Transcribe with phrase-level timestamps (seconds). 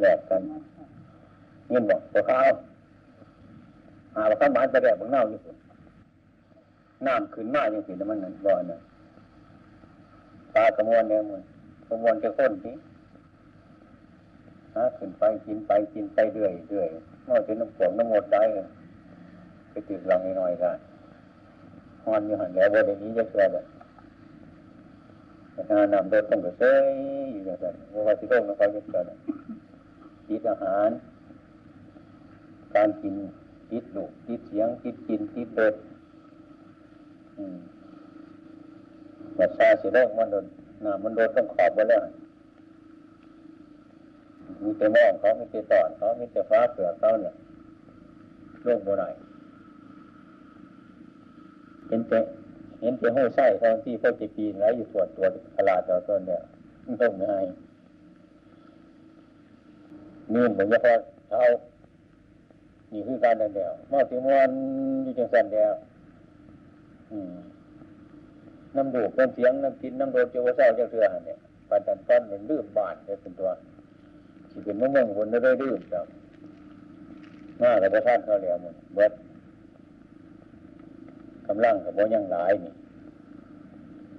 [0.00, 0.40] แยกกัน
[1.70, 2.40] เงินบอกตัวเขา
[4.14, 5.56] หาว่าข้าวหมันจะแดดบางเน่าอยู่สุด
[7.06, 8.80] น้ำขึ้นมาอย่างสิน้ำมันนั่นบ่อนี่ย
[10.54, 11.42] ตากระมวลเนี่ยมัน
[11.88, 12.72] กระมวลจะข้นที
[14.76, 16.88] ฮะขึ้นไปกินไปกินไปเรื่อยเรื่อย
[17.24, 18.42] เมื่อถึงน้ำฝนน้ำหมดได้
[19.70, 20.72] ไปติดรังน้อยๆได้
[22.04, 23.64] ฮอนอยู่หันแล้ววันนี้จะเชื่อเลย
[25.70, 26.84] นานนำรถต้องกระเซย
[27.32, 29.04] อยู่อย่างนั้ว่าที่โลกนั้นเขาจะเกิด
[30.30, 30.90] กินอาหาร
[32.74, 33.14] การกิน
[33.70, 35.74] กินลูกกินเสียงกินกินกินเด็ด
[39.38, 40.46] มาซาเสียโลกมันโดน
[40.84, 42.02] น้ำมันโดนต้องขอบไปแล้ว
[44.62, 47.34] มีแต่มองเขามีแต่ตอนเขามีแต่ฟ้าเสือเขาเนี่ย
[48.62, 49.14] โลกโบราณ
[51.86, 52.18] เห็นแต่
[52.80, 56.42] เห็นแต่ห้อยไส้ตอนที่พ่อจะปีนไรอยู่ตรวจตัวตลาดต่อต้นเนี่ย
[56.98, 57.38] โลกง่า
[60.30, 60.92] ยนี่เหมือนจะพอ
[61.28, 61.42] เท้า
[62.92, 64.50] นี่คือการเดินเดียวมอสิมวัน
[65.02, 65.72] อยู่จังสันเดียว
[68.76, 73.50] น้ำดูดน้ำเสียงน้ำกินน้ำโดดเจ้าเศร้าเจ้าเสือเนี่ยปันตันก้อนเป็นลืมบาดเป็นตัว
[74.50, 76.06] ที่เป็นมะม่วงบนได้ได้ดื่มจัง
[77.58, 79.12] หน้ากับพระท่านเขาเหลียวมันเบิด
[81.46, 82.72] กำลังกับโบยังหลายนี่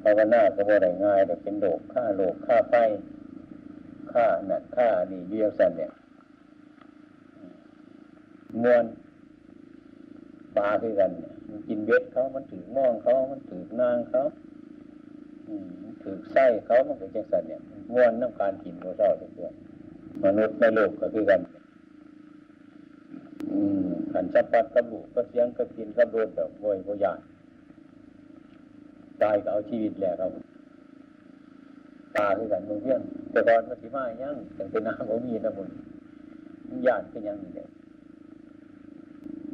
[0.02, 2.74] ภาวนากับโบได้ง่ายแต่เป็นโลกฆ่าโลกฆ่าไฟ
[4.12, 5.92] ฆ่าหนักฆ่านี่เดียวสันเนี่ย
[8.64, 8.84] มวน
[10.58, 11.12] ปลาคือกัน
[11.50, 14.22] มันกินเบ็ดเขามันถือม่องเขามันถือนางเขา
[16.02, 17.62] ถือไส้เขามันเป็นจังสันเนี่ย
[17.94, 19.54] มวนน้ำการกินของเราเพื่อน
[20.24, 21.42] มนุษย์ในโลกก็คือกัน
[23.52, 27.20] อืมขันสัพพัดกับลูกก็เสียงก็กินก็โดนแบบโวยโวยาน
[29.22, 30.28] ตายก็เอาชีวิตแหลกเอา
[32.16, 35.70] ตาคือกันมึงเพี้ยนแต่ตอนมันสิมายังแต่เป็นน้ำของมีนะมึง
[36.88, 37.81] ยานเป็นยังนี่เ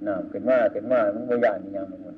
[0.08, 2.18] น้ำขึ้นมาขึ้นมามันโวยานยังมึง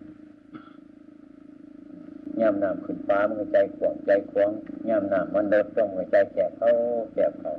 [2.40, 4.50] ย่ำน้ำขึ้นฟ้ามันใจขวางใจขวาง
[4.90, 6.70] ย่ำน้ำมันลดต้องใจแคบเขา
[7.14, 7.52] แคบเขา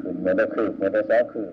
[0.00, 1.52] ขึ้นเมื่อได้คืบเมื่อได้สองคืบ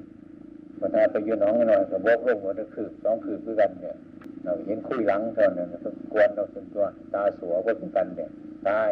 [0.78, 3.96] พอถ้าไปยืนน้องหน่อยกับกลงเมื่อได้คืบสองคืบด้วยกันเนี่ย
[4.44, 8.30] เราเห็นคุยหลังเท่านั้นต้องกวนเราเป็นตัวตาสัวก็เป็นกันเนี่ย
[8.68, 8.92] ตาย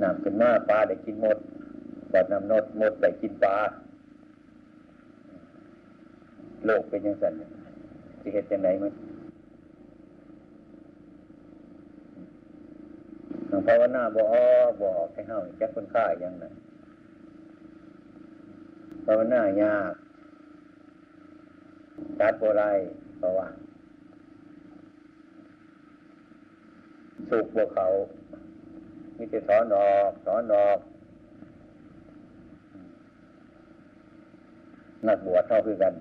[0.00, 1.36] น้ำขึ้นมาปลาได้กินหมด
[2.12, 3.56] บัดน้ำนดหมดได้กินปลา
[6.64, 7.63] โลกเป็นยังไง
[8.24, 8.92] จะเห็นยังไงมั้ย
[13.66, 14.34] ภาวนาบ่อ
[14.82, 16.54] บอกให้เฮาแค่คนค่าอย่างนั้น
[19.06, 19.92] ภาวนายาก
[22.20, 22.62] ตัดโบไร
[23.18, 23.48] เพราะว่า
[27.28, 27.86] สุกบวเขา
[29.16, 30.78] มีแต่ถอนออกถอนออก
[35.06, 35.92] นักบวชเท่าคือกัน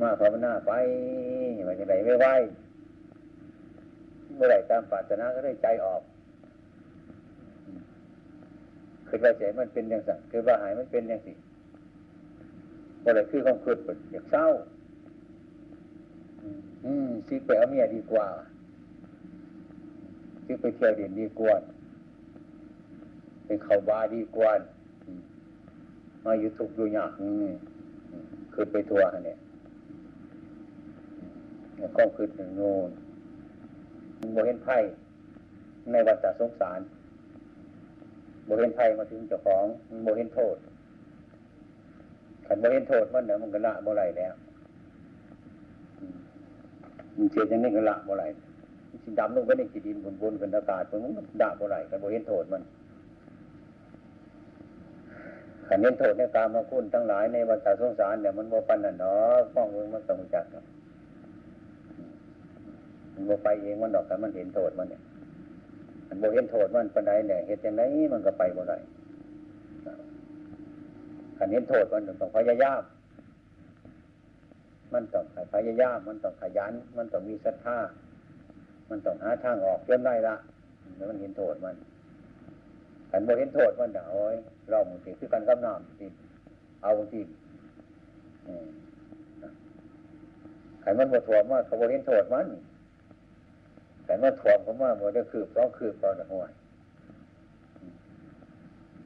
[0.00, 0.72] มาภาวนาไป
[1.66, 2.26] มันจะไหนไม่ไหว
[4.34, 6.02] เมื่อไหร่ตามปรารถนาก็ได้ใจออก
[9.08, 11.32] คือว่าใจมันเป็นอย่างสั่งคือว่าหายมันเป็นอย่างสิ
[13.00, 13.78] เมื่อไหร่คือความคิด
[14.12, 14.46] อยากเศร้า
[16.84, 18.26] อืมซิไปเอาเมียดีกว่า
[20.44, 21.54] ซิไปเที่ยวเด่นดีกว่า
[23.44, 24.50] เป็นเขาบาดีกว่า
[26.24, 27.52] มาอยู่ทุกอยู่ยากนี่
[28.52, 29.38] คือไปทัวร์เนี่ย
[31.98, 32.90] ก็คือถึงโน่น
[34.32, 34.78] โมเห็นไพ่
[35.90, 36.80] ในวัฏสงสาร
[38.44, 39.64] โมเห็นไพ่มาถึงเจ้าของ
[40.02, 40.56] โมเห็นโทษ
[42.46, 44.34] ขันโมเห็นโทษมันเนี่ยมันก็ละโมไรแล้ว
[47.16, 48.24] มันเสียอย่างนี้ก็ละโมไร
[49.02, 52.62] สิดำลงไปในขีดินบนบนเป็นอากาศมันมันด่าโมไรขันโมเห็นโทษมัน
[55.68, 60.64] ขันเห็นโทษในการมาคุ้นทั้งหลายในวัฏสงสารเนี่ยมันโมปันน่ะเนาะฟ้องเมืองมันต้องจัดเนาะ
[63.16, 65.02] มันโมไปเองมันดอกแต่มันเห็นโทษมันเนี่ย
[66.08, 67.82] มันโมเห็นโทษมันปันใดเนี่ยเหตุย่างไร
[68.12, 68.78] มันก็ไปบ่ได้
[71.38, 72.82] ขันเห็นโทษมันต้องพยายาม
[74.92, 75.24] มันต้อง
[75.54, 77.78] พยายามมันต้องขยัน มันต้องมีศรัทธา
[78.90, 80.34] มันต้องหาทางออกเรื่อได้ละ
[80.96, 81.76] แล้วมันเห็นโทษมัน
[83.10, 84.16] ขันโมเห็นโทษมันเดี๋ยว
[84.70, 86.06] เราบางทีคือการกำนำที
[86.82, 87.20] เอาบางที
[90.82, 92.46] ขันมันบทถ่วมว่าเขาโมเห็นโทษมัน
[94.06, 96.44] แต่มื่อถ่วงผมว่ามันได้คืบสองคืบตอนหัว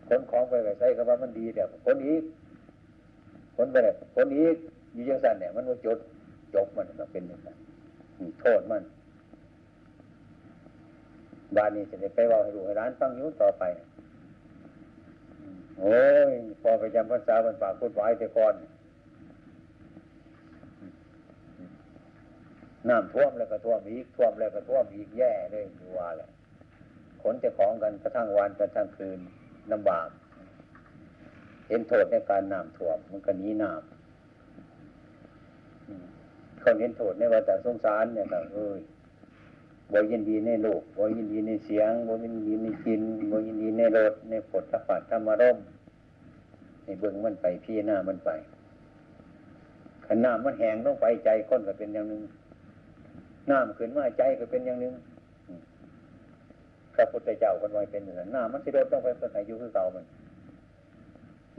[0.08, 2.22] คนของไปไปใช้คำว่ามันดีแต่ยคนอีก
[3.56, 4.56] คนไปเลยคนอีก
[4.92, 5.98] อยู่ยังสั่นเนี่ยมันว่าจด
[6.54, 7.56] จบมันก็เป็นอย่างนั้น
[8.40, 8.82] โทษมัน
[11.56, 13.64] บานนี้จะได้ไปว่าให้ลูกให้ร้านฟังยุ่ต่อไป
[15.78, 16.00] โอ้
[16.30, 16.32] ย
[16.62, 18.54] พอไปจำพรรษาบรรปากพุทธวแต่ก่อน
[22.90, 26.30] น้ำท่วมแล้วก็ท่วมอีกท่วมแล้วก็ท่วมอีกแย่เลยดูว่าแหละ
[27.22, 29.18] ขนจะของกันกระทั่งวันกระทั่งคืน
[29.72, 30.08] ลำบาก
[31.68, 33.80] เห็นโทษในการน้ำท่วมมันก็นี้น้ำ
[36.62, 38.80] คนเห็นโทษในวัฏสงสารเนี่ยก็เอ้ย
[39.92, 45.56] บ่ยินดีในโลกบ่ยินดีในเสียงบ่ยินดีในกินบ่ยินดีในรสในผลทพธรรมารม
[46.84, 48.30] ในเบื้องมันไปพี่หน้ามันไป
[50.06, 52.22] ขันน้ำมันแห้งลงไปใจคนก็เป็นอย่างหนึ่ง
[53.50, 54.92] น้ำขึ้นมาใจก็เป็นอย่างนึง
[56.94, 60.04] พระพุทธเจ้าคนไว้เป็นอย่างนั้นน้ำมันสิโดดต้องไปเพื่ออายุคือเก่ามัน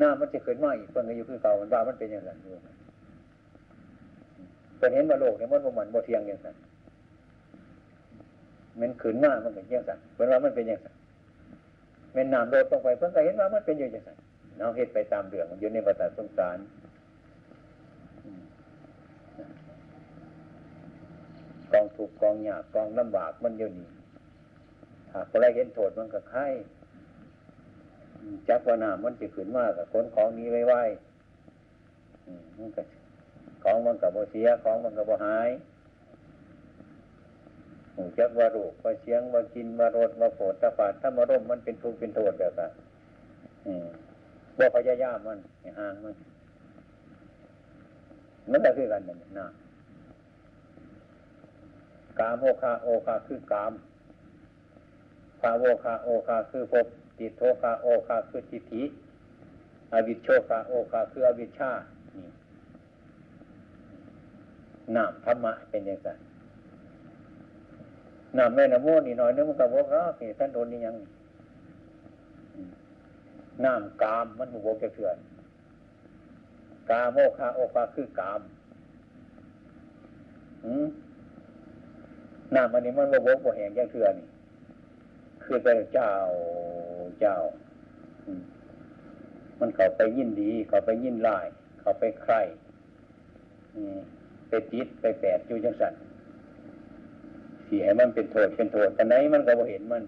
[0.02, 2.52] น้ำมันจะขึ้นมาอีกเพื่ออายุคือเก่ามันว่ามันเป็นอย่างนั้นอยู่
[4.80, 6.56] เป็นเห็นว่าโลกเนี่ยมันบ่มันบ่เทียงอย่างนั้น
[8.80, 10.88] มันขืนมามันเป็นอยังไงเป็นว่ามันเป็นอยังไง
[12.16, 13.98] มันน้ำโดดลงไปเพื่อนก็เห็นว่ามันเป็นอย่างไง
[14.58, 16.58] เราเห็นไปตามเรื่องมันอยู่ในวัฏสงสาร
[21.72, 23.90] กองถูกกองหยาบกองลำบากมันอยู่นี่
[25.14, 26.46] หากอะไรเห็นโทษมันก็ไข่
[28.50, 30.82] จักว่าน้ำมันจะขืนมากกับคนของนี้ไว้ไว้
[32.58, 32.82] มันก็
[33.64, 35.50] ของมันกับโบเสียของมันกับโบหาย
[37.96, 42.72] หูจักว่ารูปว่าเสียงว่ากินว่ารสว่าโผฏฐปาถ้ามาร่มมันเป็นทุกข์เป็นโทษแบบนั้น
[44.58, 45.40] ว่าพยายามมัน
[45.80, 46.14] ห่างมัน
[48.52, 49.48] มันก็คือกันนั่นนะ
[52.22, 53.72] กามโอคาโอคาคือกาม
[55.42, 56.88] ภาโวคาโอคาคือภพ
[57.18, 58.84] ติโทคาโอคาคือทิฏฐิ
[59.94, 61.72] อวิชโชคาโอคาคืออวิชชา
[62.16, 62.28] นี่
[64.96, 66.10] นามธรรมะเป็นอย่างไร
[68.38, 70.96] นามแม่นโมนี่น้อยนึงมันกับวกแล้วนี่ท่านโดนนี่ยัง
[73.64, 75.18] นามกามมันบุกจะเถื่อน
[76.90, 78.42] กามโมคาโอคาคือกาม
[80.66, 80.88] อืม
[82.56, 84.28] นามอันนี้มันบวกบวแหงยังเถื่อนี่
[85.44, 86.12] คือแต่เจ้า
[87.20, 87.38] เจ้า
[89.60, 91.38] มันเขาไปยินดี เขาไปยินไล่
[91.80, 92.34] เขาไปใคร
[94.50, 95.94] ไปติดไปแปดอยู่จังสัน
[97.66, 100.04] เสีให้มันเป็นโทษเป็นโทษแต่ไหนมันก็บ่เห็นมัน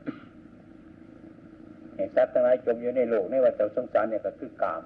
[1.95, 4.83] ไอ้สัตว์ทั้งหลายจมอยู่ในโลกในวัฏสงสารเนี่ยก็คือกาม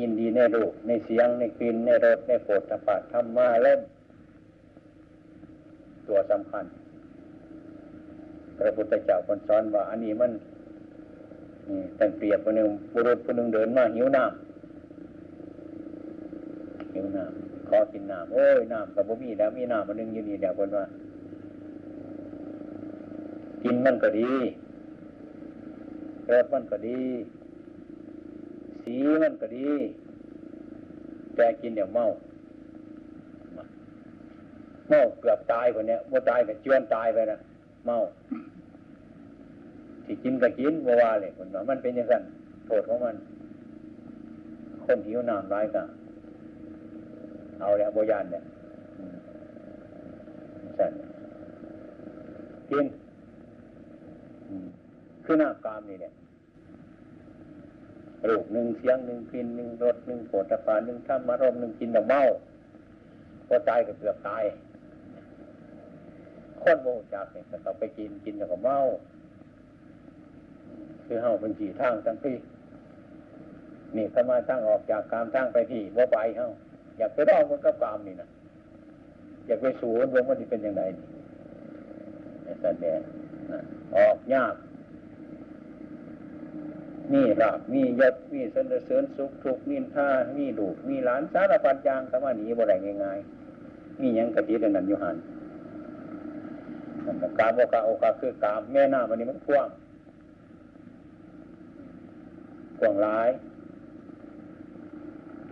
[0.00, 3.80] ยินดีในโลกในเสียงในกลิ่นในรสในโผฏฐัพพะธรรมะเล่ม
[6.08, 6.64] ตัวสำคัญ
[8.58, 10.32] พระพุทธเจ้าคนสอนว่า อันนี้มัน
[11.68, 20.84] นี่แต่เปรียบคนหนึ่งบุรุษคนหนึ่งเดินมาหิวน้ำหิวน้ำขอกินน้ำโอ้ยน้ำกับบ่มีแล้วมีน้ำมันนึงอยู่นี่เดี๋ยวคนว่า
[23.62, 24.32] กินมันก็ดี
[26.32, 27.00] รสมันก็ดี
[28.82, 29.68] สีมันก็ดี
[31.34, 32.04] แต่กินเดี๋ยวเมา
[34.88, 37.38] เมาเกือบตายคนเนี้ยว่าตายกับเจือนตายไปนะ
[37.86, 37.96] เมา
[40.04, 42.14] ที่กินก็กินบ่ว่าเลยคนว่ามันเป็นยังไง
[42.66, 43.16] โทษของมัน
[44.84, 45.82] คนหิวน้ำร้ายก็
[47.60, 48.42] เอาแล้วโบยานเนี่ย
[50.78, 50.92] สั่น
[52.70, 52.84] กิน
[55.24, 56.12] คือหน้ากามนี่เนี่ย
[58.28, 62.20] รูปหนึ่งเสียงหนึ่งกลิ่นหนึ่งรสหนึ่งโผฏฐานหนึ่งธรรมารมหนึ่งกินแต่เมา
[63.46, 64.42] พอตายก็เกือบตาย
[66.68, 68.78] คนโมจากเนี่ยก็ต้องไปกินกินแล้วก็เมา
[71.06, 72.36] คือเฮาเป็นผีทางทั้งพี่
[73.96, 76.48] นี่ถ้ามาทางออกจากกามทางไปพี่ว่าไปเฮา
[76.98, 78.28] อยากไปร้องมันกับกามนี่นะ
[79.46, 83.00] อยากไปสูนว่ามันจะเป็นยังไงนี่แสดง
[83.52, 83.60] นะ
[83.96, 84.54] ออกยาก
[87.12, 95.16] มีราบมียศมีสนเสริญสุขทุกนินท่ามีดูมีหลานสารพัดยางสมาหนีบ่ได้ง่ายๆมียังกะทิดังนั้นอยู่หัน
[97.38, 99.68] กามโอกาโอกาคือกามแม่น้ามันนี้มันกว้าง
[102.80, 103.30] กว้างหลาย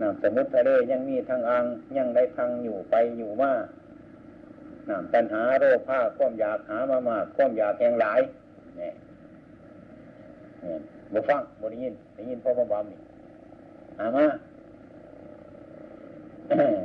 [0.01, 1.65] น้ำสมุทรทะเลยังมีทางอ่าง
[1.97, 3.51] ยังได้ทางอยู่ไปอยู่มา
[4.89, 8.19] น้ำตันหาโรคผ้าความอยากหามามากความอยากแหงหลาย
[8.77, 8.93] เนี่ย
[11.13, 12.99] บ่ฟังบ่ได้ยินได้ยินพ่อพ่อบอมนี่
[13.97, 14.25] หามา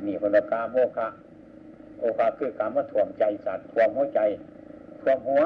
[0.07, 1.09] นี่คนละกาโมคะ
[2.01, 4.21] โอกาคือการมาถ่วมใจสัตว์ถ่วมหัวใจ
[5.03, 5.43] ถ่วมหัว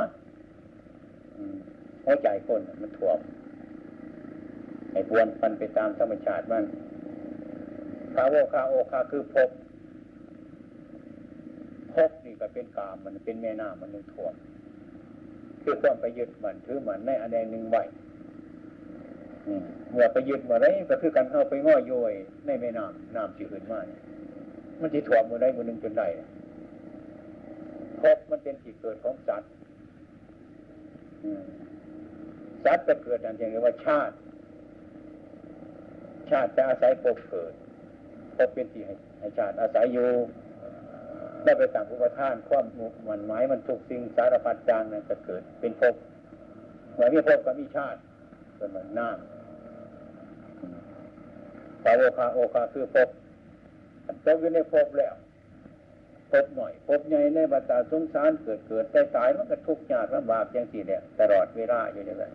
[2.04, 3.18] หัวใจคนมันถ่วม
[4.92, 6.64] ไอ้บวนปันไปตามธรรมชาติมัน
[8.14, 9.50] คาโวคาโอคาคือพบ
[11.94, 14.34] พบนี่ก็เป็นกามมันเป็นแม่น้ามันนึงถ่วม
[15.62, 17.76] คือความไปยึดมันถือมันในอันใดหนึ่งไหว
[19.90, 22.12] เมื่อไปยึดเมื่อไรก็คือการเข้าไปง้อโยย
[22.46, 23.80] ในแม่น้ำน้ำที่ขึ้นมา
[24.80, 26.06] มันที่ถ่วมเมื่อไรเมื่อหนึ่งจนได้
[28.02, 29.50] พบมันเป็นที่เกิดของสัตว์
[32.64, 34.14] สัตว์จะเกิดอย่างเรียกว่าชาติ
[36.30, 37.52] ชาติจะอาศัยพบเกิด
[38.36, 40.10] พบเป็นที่ให้ชาติอาศัยอยู่
[41.44, 42.64] ได้ไปต่างอุปทานความ
[43.08, 45.94] มันหมายมันถูกสิ่งสารพัดจางนั่นจะเกิดเป็นภพ
[46.94, 47.98] เมื่อมีภพก็มีชาติ
[48.56, 49.16] เป็นเหมือนน้ำ
[51.84, 53.08] สาวคาโอคาคือภพ
[54.24, 55.14] ตกอยู่ในภพแล้ว
[56.36, 62.32] ภพหน่อยภพใหญ่ในบัตาสงสารเกิดเกิดได้ตายมันก็ทุกข์ยากลำบากอย่างสี่เนี่ยตลอดเวลาอยู่อย่างนั้น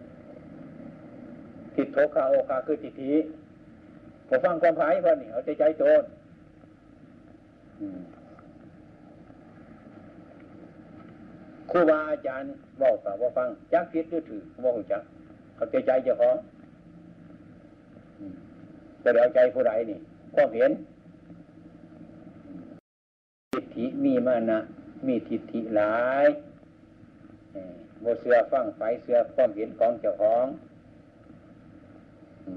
[1.76, 3.12] ทิฏโทคาโอคาคือทิฏฐิ
[4.28, 6.04] ผมฟังความหมายพอนี่เอาใจใจโจร
[11.72, 12.50] ครูบาอาจารย์
[12.82, 15.04] บอกกับว่าฟังจักคิดหรือถือว่าหูจัก
[15.56, 16.36] เขาใจใจเจ้าของ
[19.04, 20.00] จะเดาใจผู้ใดนี่
[20.36, 20.72] ความเห็น
[23.62, 24.60] ฏฐิมีมานะ
[25.08, 26.26] มีทิฏฐิหลาย
[28.00, 30.46] โมเสือฟังไฟเสือความเห็นของเจ้าของ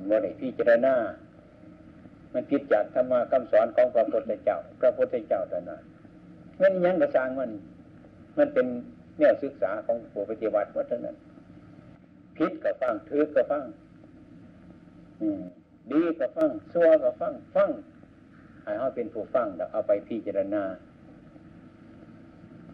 [0.06, 0.94] โมได้พิจารณา
[2.32, 5.80] มันผิดจากธรรมะคำสอนของพระพุทธเจ้า พระพุทธเจ้าแต่นั้น
[6.60, 7.50] งั้นยังกระสางมัน
[8.38, 8.66] มันเป็น
[9.18, 11.16] เนี่ยศึกษาของผู้ปฏิบัติวัฒนั้น
[12.36, 13.62] พิษก็ฟังถือก็ฟัง
[15.92, 17.70] ดีก็ฟังซัวก็ฟังฟัง
[18.62, 20.62] ให้เขาเป็นผู้ฟังแล้วเอาไปพิจารณา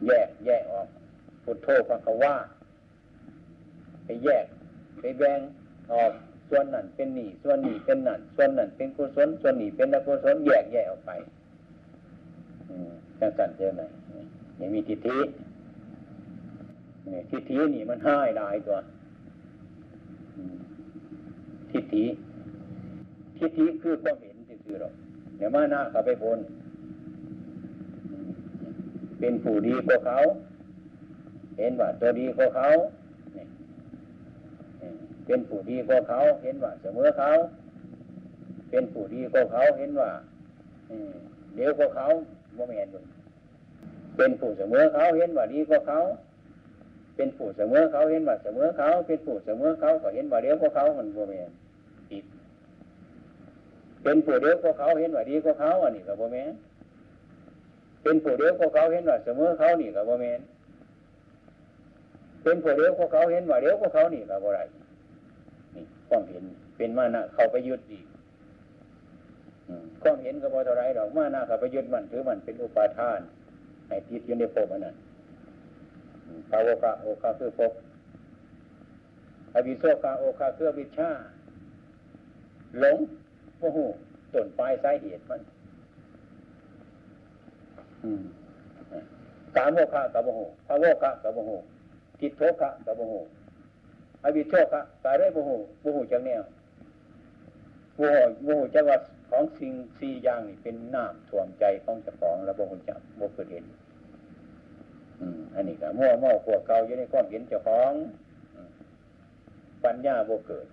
[0.07, 0.88] แยกแยกออก
[1.45, 2.35] พุทโธฟังเขาว่า
[4.04, 4.47] ไปแยก
[5.00, 5.40] ไปแบ่ง
[5.92, 6.12] ออก
[6.49, 11.11] ส่วนนั่นเป็นหนี่ส่วนหนี่เป็นนั่นส่วนนั่นเป็นกุศลส่วนหนี่เป็นอกุศลแยกแยกออกไป
[13.19, 13.83] จังสันเจอไหม
[14.59, 15.19] ยังมีทิฏฐิ
[17.30, 18.78] ทิฏฐินี่มันห้ายได้ตัว
[21.71, 22.04] ทิฏฐิ
[23.38, 24.92] ทิฏฐิคือความเห็นซื่อๆหรอก
[25.37, 26.38] เดี๋ยวมาหน้าเขาไปบน
[29.21, 30.19] เป็นผู้ดีกว่าเขา
[31.59, 32.69] เห็นว่าตัวดีกว่าเขา
[35.27, 37.31] เป็นผู้ดีกว่าเขา เห็นว่าเสมอเขา
[38.71, 40.11] เป็นผู้ดีกว่าเขา เห็นว่า
[41.55, 42.07] เดี๋ยวกว่าเขา
[42.55, 42.89] โมเมน
[44.17, 45.99] เป็นผู้เสมอเขาเห็นว่าดีกว่าเขา
[47.17, 51.57] เป็นผู้เสมอเขาเห็นว่าเสมอเขา เป็นผู้เสมอเขาก็เห็นว่าเดี๋ยวกว่าเขามันโมเมนต์
[52.11, 52.25] ผิด
[54.03, 56.50] เป็นผู้เดียวกว่าเขาเห็นว่าดีกว่าเขาอันนี้กับโมเมน
[58.02, 60.40] เป็นผู้เดียวกว่าเขาเห็นว่าเสมอเขานี่กับโมเมน
[62.42, 64.61] เป็นผู้เดียวกว่าเขาเห็นว่าเดียวกว่าเขานี่กับโมไร
[65.75, 66.42] นี่ความเห็น
[66.76, 68.07] เป็นมานะเขาไปยึดอีก
[70.02, 73.21] ความเห็นกับโมเท่าไรดอกมานะเขาไปยึดมันถือมันเป็นอุปาทาน
[73.88, 74.97] ให้ติดอยู่ในภพอันนั้น
[76.50, 77.73] ภาวะโอคาคือภพ
[79.54, 81.11] อวิโสกาโอคาคือวิชา
[82.78, 82.99] หลง
[83.61, 83.78] โอ้โห
[84.33, 85.40] ต้นปลายสาเหตุมัน
[89.57, 91.50] กามโมฆะกับโมโหภาวะคะกับโมโห
[92.21, 93.14] กิจโทคะกับโมโห
[94.23, 96.42] อวิโชคะกาเรโมโหโมโหจังแนว
[97.97, 98.99] โมโหโมโหจังว่า
[99.30, 103.64] ของสิ่งสี่อย่างนี่เป็นน้ำท่วมใจของเจ้าของแล้วโมโหจังโมเกิดเห็น
[105.54, 107.92] อันนี้ก็มั่วเมาขวเก่าอยู่ในความเห็นเจ้าของ
[109.85, 110.66] ปัญญาโมเกิด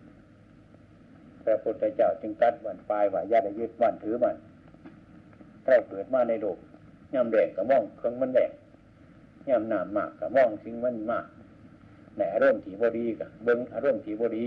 [1.44, 4.36] พระพุทธเจ้าจึงตัดวันปลายว่าญาติยึดวันถือมัน
[5.66, 6.58] ถ้เกิดมาในโลก
[7.14, 8.52] ย่ำแดงกับมองเครื่องมันแดง
[9.48, 11.26] ย่ำหนามมากกับมองสิ่งมันมาก
[12.16, 14.46] แหนอารมณ์ที่บดีกับเบิ้งอารมณ์ที่บดี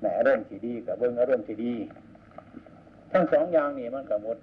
[0.00, 1.74] แหนอารมณ์ที่ดีกับเบิ้งอารมณ์ที่ดี
[3.12, 4.38] ทั้งสองอย่างนี่มันกับหมด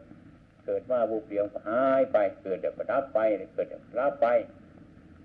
[0.66, 3.20] เกิดมาบุบเดียวหายไป เกิดเดี๋ยวก็รับไป
[3.54, 4.28] เกิดเดี๋ยวรับไป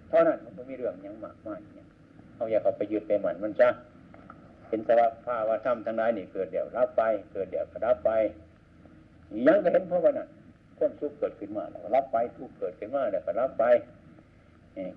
[0.09, 1.87] เท่านั้นมันไม่มีเรื่องยังมากมายเนี่ย
[2.35, 3.69] เอาอย่าเขาไปยึดไปหมันมันจ้า
[4.69, 4.91] เป็นส
[5.25, 8.11] ภาวะว่าธรรมทั้งหลายนี่เกิดเดี๋ยวรับไป เกิดเดี๋ยวก็รับไป
[9.47, 10.29] ยังก็เห็นเพราะว่านั่น
[10.83, 13.65] ความสุขเกิดขึ้นมาแล้วรับไปทุกเกิดขึ้นมาแล้วก็รับไป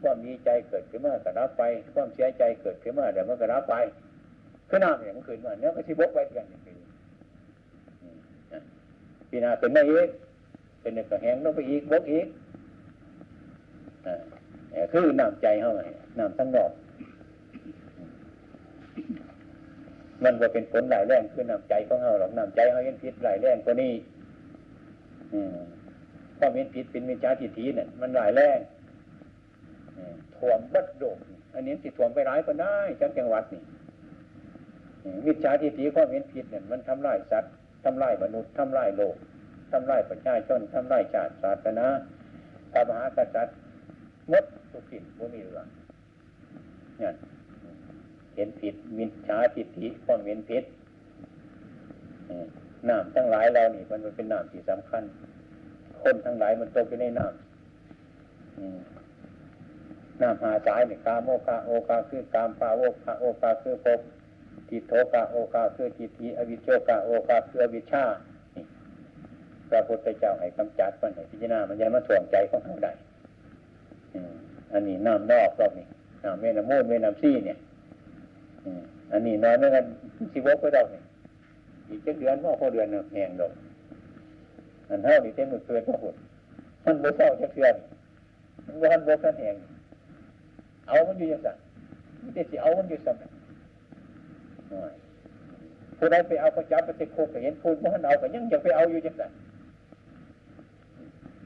[0.02, 1.64] ความดีใจเกิดขึ้นมาก็รับไป
[1.94, 3.76] ความเสียใจเกิดขึ้นมาเดี๋ยวมันก็รับไป
[4.70, 6.76] ขึ้นน้ำอย่างขึ้นมาเนื้อก็ที่บกไปกันอย่างนี้
[9.30, 10.10] ปีนาเป็นไม่อีก
[10.82, 12.28] เป็นเนื้อแหงต้องไปอีกบกอีก
[14.92, 15.82] คือน้ำใจเข้าไป
[16.20, 16.72] น้ำทั้งนอก
[20.24, 23.94] มันก็เป็นผลหลายแรงคือน้ำใจของเราหรอกน้ำใจเขาเห็นผิดหลายแรงกว่านี้
[26.38, 28.60] ความเห็นผิดเป็นมิจฉาทิฏฐิเนี่ยมันหลายแรง
[30.38, 31.18] ถ่วมบัดโดก
[31.54, 33.62] อันนี้ติดถ่วมไปร้ายก็ได้จังจังหวัดนี่
[35.26, 39.16] มิจฉาทิฏฐิความเห็นผิดเนี่ยมันทำลายสัตว์ทำลายมนุษย์ทำลายโลก
[39.72, 41.88] ทำลายประชาชนทำลายชาติศาสนา
[42.72, 43.58] พระมหากษัตริย์
[44.32, 45.66] มดทุกสิ่งพวกนี้เรื่อ
[47.00, 47.14] เนี่ย
[48.36, 50.64] เห็นผิดมิจฉาทิฏฐิความเห็นผิด
[52.90, 55.04] น้ำทั้งหลายเรานี่มันเป็นน้ำที่สำคัญ
[56.06, 57.34] คนทั้งหลายมันตกอยู่ในน้ำ
[60.22, 64.00] น้ำหาสายเนี่ยกาโมคาโอกาคือกามปาโอคาโอกาคือภพ
[64.70, 68.04] จิตโทกาโอกาคือจิตทีอวิชโชกาโอกาคืออวิชชา
[69.70, 72.92] พระพุทธเจ้าให้กำจัดมันให้พิจารณามันยังมาถ่วงใจของเขาได้
[74.74, 75.86] อันนี้น้ำนอกรอบนี้
[76.24, 77.58] น้ำเมน้ำมูดเมน้ำซี่เนี่ย
[79.12, 79.84] อันนี้นอนไม่กัน
[80.34, 81.04] สิวกไปดอกเนี่ย
[81.90, 83.52] อีกเจ็ดเดือนว่าพอเดือนแห้งดอก
[84.90, 86.16] อันเท่านี้เต็มมือเกินก็หุ่น
[86.86, 87.76] มันบ่เศร้าจะเดือน
[88.66, 89.56] มันบ่ทันบกทันแห้ง
[90.88, 91.50] เอามันอยู่ยังไง
[92.22, 93.16] ไม่ได้สิเอามันอยู่สั่ง
[95.98, 99.24] ผู้ใดไปเอาก็จับไปติดคุกไปเห็นพูดมันเอาก็ยังจะไปเอาอยู่ยังไง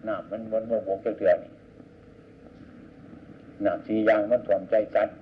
[0.08, 1.51] น้ำมันมันโมโหเกลือนี่
[3.65, 5.15] น้ำสียางมันถ่วมใจสัตว์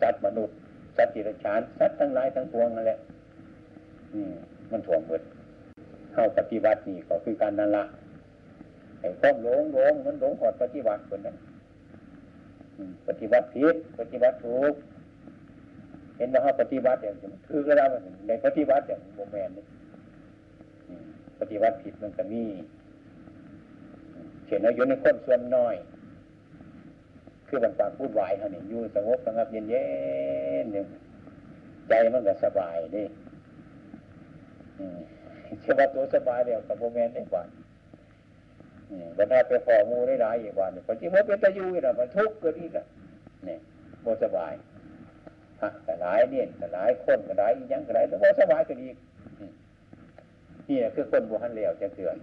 [0.00, 0.56] สัตว์มนุษย์
[0.96, 2.98] สัตว์จิรชานสัตว์ทั้งหลายทั้งปวงนั่นแหละ
[4.70, 5.22] มันถ่วมหมด
[6.12, 7.84] เข้าปฏิบัตินี่ก็คือการนั่นละ
[9.00, 11.36] ไอ้ความหลงหลงมันหลงหอดปฏิบัติคนนั้น
[13.08, 14.74] ปฏิบัติผิดปฏิบัติถูก
[16.16, 17.16] เห็นว่าเขาปฏิบัติอย่าง
[17.48, 17.84] คือก็ได้
[18.26, 19.64] ในปฏิบัติอย่างโมแมนนี่
[21.40, 22.44] ปฏิบัติผิดมันก็มี
[24.44, 25.74] เขียนว่าอยู่ในคนส่วนน้อย
[27.46, 29.84] คือมันความพูดไหวเขาเนี่ยอยู่สงบสงบเย็นเย็
[30.62, 30.86] นเนี่ย
[31.88, 33.06] ใจมันก็สบายนี่
[35.60, 37.44] เชื่อว่าตัวสบายเดียวกับโมเมนต์ได้กว่า
[39.18, 42.84] บรรดาไปขอมูได้หลายอีกวันเนี่ยคนที่มันเป็นตะยูนะมันทุกข์เกิดอีกอะ
[43.46, 43.58] เนี่ย
[44.02, 44.52] โมสบาย
[45.62, 48.88] ฮะแต่หลายเนี่ยแต่หลายคนก็หลายอีกยังก็หลายแล้วโมสบายก็ดี
[50.68, 52.16] นี่คือคนบุหันเลวจะเถื่อน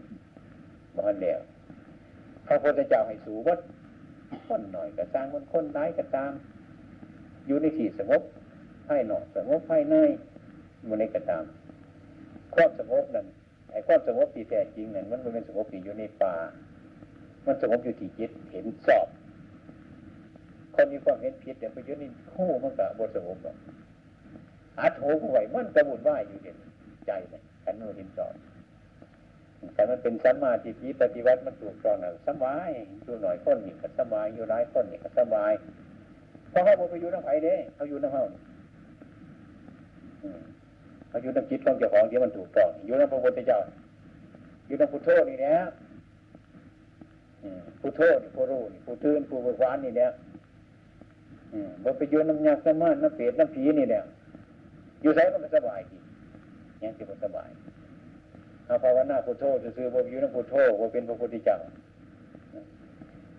[0.95, 1.39] บุหันเลว
[2.47, 3.59] พระพุทธเจ้าให้สูวัด
[4.47, 6.31] คนหน่อยกระจางคนคนร้ายกระจาง
[7.47, 8.21] อยู่ในที่สงบ
[8.87, 10.11] ให้หนอสงบให้เนย
[10.87, 11.43] มันในกระตาม
[12.55, 13.25] ความสงบนั่น
[13.71, 16.33] ไอ้ความสงบที่แท้จริงนั่นมันเป็นสงบที่อยู่ในป่า
[17.45, 19.07] มันสงบอยู่ที่จิตเห็นสอบ
[20.75, 23.55] คนมีความเห็นผิดเนี่ยไปอยู่ในคู่มันก็บบทสงบหรอก
[24.81, 26.57] อัดหูไหวมันกระบุนว่าอยู่เด่น
[27.07, 28.33] ใจเลยขันโนเห็นสอบ
[29.73, 32.69] แต่มันเป็นสัมมาทิฏฐิปฏิวัติมันถูกต้องนะสบาย
[33.03, 35.51] อยู่หน่อยคนนี่ก็สบายอยู่หลายคนนี่ก็สบาย
[36.49, 38.23] เพราะเขาไปอยู่น้ำไผ่เด้เขาอยู่น้ำเฮา
[41.09, 43.59] เขาอยู่น้ำจิตของเจ้าของที่มันถูกต้องอยู่น้ำพระพุทธเจ้า
[44.67, 45.57] อยู่น้ำพุทโธนี่เนี่ย
[47.81, 50.11] พุทโธนี่ผู้รู้นี่ผู้ตื่นผู้บริวารนี่เนี่ย
[51.83, 54.03] บ่ไปอยู่น้ำยาสมาน้ำเปรตน้ำผีนี่เนี่ย
[55.01, 55.97] อยู่ใส่มันก็สบายดี
[56.79, 57.49] อยังที่มันสบาย
[58.67, 59.43] อาภาวนาพุทโธ
[59.77, 61.57] ซื้อบ่อยู่น้ำพุทโธบ่เป็นพระพุทธเจ้า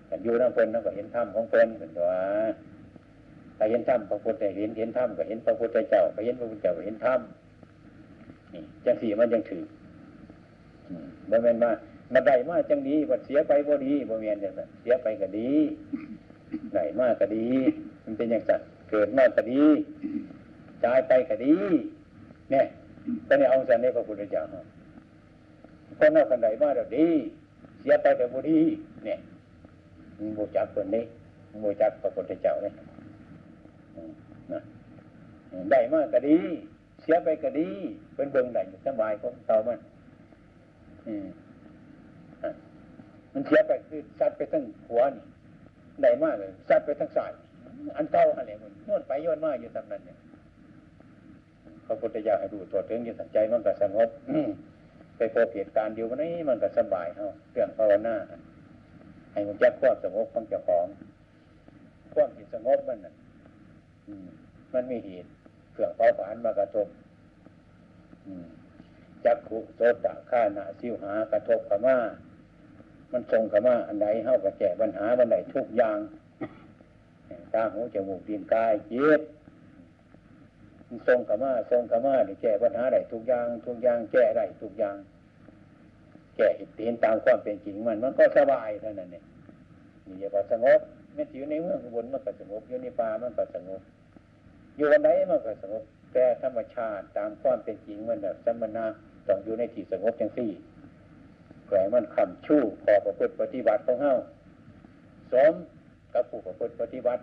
[0.06, 2.08] แต่อยู่น้ำเพิ่นนั่นก็เห็นธรรมของเพิ่นเป็นตัว
[3.56, 7.20] ถ้าเห็นธรรมพระพุทธเห็นเห็นธรรมก็เห็นพระพุทธเจ้าก็เห็นพระพุทธเจ้าก็เห็นธรรม
[8.84, 9.62] จังสี่มันยังถือ
[11.30, 11.70] บ่แม่นมา
[12.12, 15.50] มาได้มาจังดีบัดเสียไปบ่ดีบ่แม่นจังเสียไปก็ดี
[16.74, 17.46] ได้มากก็ดี
[18.04, 18.60] มันเป็นอย่างนั้น
[18.90, 19.62] เกิดมากก็ดี
[20.84, 21.54] จ่ายไปก็ดี
[22.50, 22.66] เนี่ย
[23.28, 24.42] ตอนนี้เอาสันนี้พระพุทธเจ้า
[25.98, 27.06] คนนอกคนใดมาเดี๋ยวดี
[27.80, 28.58] เสียไปแต่บ่ดี
[29.04, 29.18] เนี่ย
[30.34, 31.04] โมจักคนนี้
[31.60, 32.74] โมจักพระพุทธเจ้าเนี่ย
[35.70, 36.38] ได้มากก็ดี
[37.10, 37.68] สียไปก็ดี
[38.14, 39.78] เป็นเบิ่งได้สบายของเตามัน
[43.32, 45.22] มันเสียไปคือซัดไปทั้งหัวนี่
[46.02, 47.32] ได้มากเลยซัดไปทั้งสาย
[47.96, 50.18] อันเก่าอะไรมันโน่นไปย้อนมาอยู่ตำนั้นเนี่ย
[51.86, 54.08] พระพุทธเจ้าให้ดูตัวถึงยิ่งสัใจมันก็สงบ
[55.16, 58.14] ไปพบเหตุการณ์เดียววันนี้มันก็สบายเอาเรื่องภาวนา
[59.32, 60.86] ให้มันแก้ความสงบของเจ้าของ
[62.14, 63.14] ความที่สงบมันน่ะ
[64.74, 65.30] มันมีเหตุ
[65.72, 66.86] เครื่องเผาผลาญมากระทบ
[69.24, 71.96] จักขุโสตะข้านาสิวหากระทบกับมา
[73.12, 75.98] มันทรงกับมาอันไหนเข้ากับแก้ปัญหาวันไหนทุกอย่าง
[77.54, 79.20] ตาหูจมูกดินกายจิต
[81.08, 84.96] ทรงกับมาทรงกับมาเนี่แก้ปัญหาได้ทุกอย่าง ทุกอย่างแก้ได้ทุกอย่าง
[86.36, 86.48] แก้
[86.84, 89.24] เห็นตามความเป็นจริงมัน มันก็สบายเท่านั้นเนี่ย
[90.06, 90.80] นี่อย่าสงบ
[91.14, 93.80] แม้อยู่ในเมืองบนมันก็สงบอยู่ในป่ามันก็สงบ
[94.76, 98.86] อยู่วันไหนมันก็สงบ แต่ธรรมชาติตามความเป็นจริงมันแบบสมณะ
[99.26, 100.50] ต้องอยู่ในที่สงบจังสี่
[101.66, 104.14] แขวมันคำชู้พอประพฤติปฏิบัติของเฮา
[105.32, 105.54] สม
[106.14, 107.22] กับผู้ประพฤติปฏิบัติ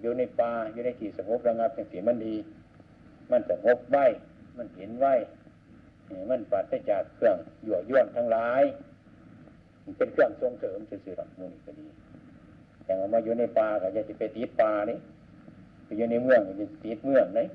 [0.00, 2.34] อยู่ในป่าอยู่ในที่สงบระงับจังสีมันดี
[3.30, 3.98] มันสงบไหว
[4.56, 5.06] มันเห็นไหว
[6.30, 8.62] มันปัดจากเครื่องยั่วย้อนทั้งหลาย
[9.98, 11.86] เป็นเครื่องส่งเสริมสื่อๆหลักมูลก็ดี
[12.84, 14.98] อย่างมาอยู่ในป่าก็จะไปติดป่านี่
[15.88, 17.46] ไปอยู่ในเมืองก็จะติดเมืองเลย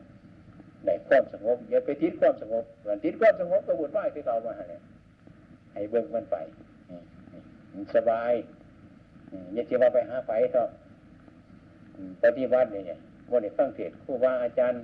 [0.86, 4.82] ได้ความสงบอย่าไปติดความสงบวันติดความสงบก็บุญไหวที่เรามาเนี่ย
[5.74, 6.36] ให้เบิ่งมันไป
[7.74, 8.32] มันสบาย
[9.54, 10.70] อย่าเชื่อว่าไปหาไฟเถอะ
[12.24, 13.00] ปฏิบัติเนี่ย
[13.32, 14.80] วันนี้ฟังเทศครูบาอาจารย์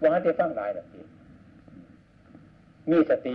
[0.00, 1.04] ว่าให้ฟังหลายแบบนี้
[2.90, 3.34] มีสติ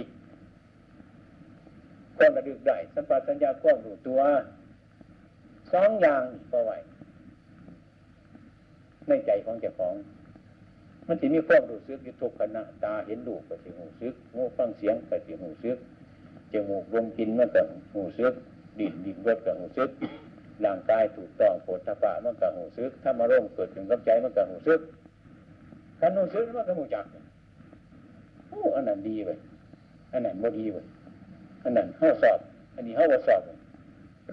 [2.18, 4.22] ความระลึกได้สัมปชัญญะความรู้ตัว
[5.74, 6.72] สองอย่างก็ไหว
[9.08, 9.94] ในใจของเจ้าของ
[11.08, 15.78] มันจะมีความรู้สึกอยู่ทุกขณะตาเห็นรูปก็สิหูซึกหูฟังเสียงก็สิหูซึก
[16.52, 17.62] จมูกลมกินมันก็
[17.94, 18.34] หูซึก
[18.80, 19.90] ดินดินรสก็หูซึก
[20.66, 24.80] ร่างกายถูกต้องโผฏฐปะมันก็หูซึกถ้ามาร่มเกิดถึงกับใจมันก็หูซึก
[26.00, 27.06] ขันหูซึกมันก็หูจัก
[28.50, 29.30] โอ้อันนั้นดีไป
[30.12, 30.78] อันนั้นบ่ดีไป
[31.64, 32.40] อันนั้นเข้าสอบ
[32.76, 33.42] อันนี้เข้าว่าสอบ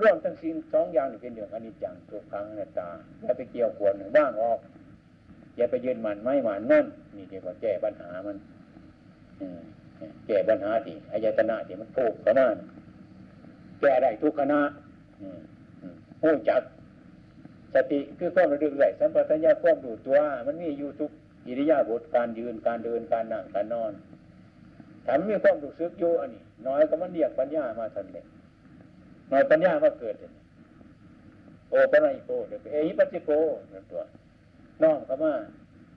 [0.00, 2.88] ร่วมทั้งสิ้นสองอย่างนี่เป็นเรื่องอนิจจังทุกครั้งนัตา
[3.22, 4.58] อย่าไปเกี่ยวขวนว่างออก
[5.56, 8.36] อย่าไปยืนมันไม่หมันนั่นนี่เรียกว่าแก้ปัญหามัน
[10.26, 12.46] แก้ปัญหาที่อายตนะที่มันโผล่เข้ามา
[13.80, 14.60] แก้ได้ทุกขณะ
[16.22, 16.62] หูจัก
[17.74, 21.10] สติคือความระลึกไหลสัมปชัญญะความรู้ตัว มันมีอยู่ทุก
[21.46, 23.92] อิริยาบถการยืนการเดินการนั่งการนอน
[25.06, 28.24] ถ้ามมีความรู้สึกอยู่อันนี้ น้อยก็มันเรียกปัญญามาทันเลย
[29.32, 30.14] น้อยปัญญามาเกิด
[31.70, 32.30] โอปัญญโก
[32.72, 33.30] เอหิปัสสิโก
[33.72, 34.02] นั่นตัว
[34.82, 35.32] น้อมเข้ามา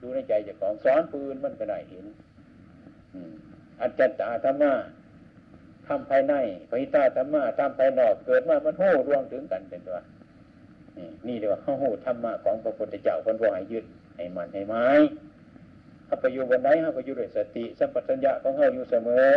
[0.00, 2.04] ดูในใจเจ้าของสอนปืนมันก็ได้เห็น
[3.80, 4.72] อัจฉริยะธรรมะ
[5.86, 6.34] ทำภายใน
[6.70, 9.98] พิตาธรรมะทำภายนอก เกิดมามันโห่รวมถึงกันเป็นตัว
[11.26, 13.84] นี่เรียกว่าโห่ธรรมะของพระพุทธเจ้าคนบ่ให้ยึด
[14.16, 14.86] ให้มันให้ไม้
[16.08, 19.34] ถ้าไปอยู่บนไหนเขาไปอยู่ด้วยสติ สัมปชัญญะของเขาอยู่เสมอ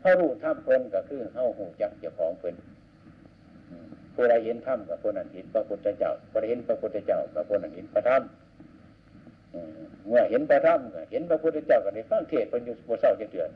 [0.00, 2.54] เขารู้ธรรมเพลินก็คือเขาหูจักเจ้าของเพลิน
[4.16, 8.22] ผู้ใดเห็นธรรมกับคนนั้นเห็นพระพุทธเจ้าผู้ใดเห็นพระพุทธเจ้ากับคนนั้นเห็นพระธรรม
[10.06, 13.50] เมื่อเห็นพระธรรมเห็นพระพุทธเจ้าก็ได้ฟังเทศเป็นอยู่บนเสาจะเดือน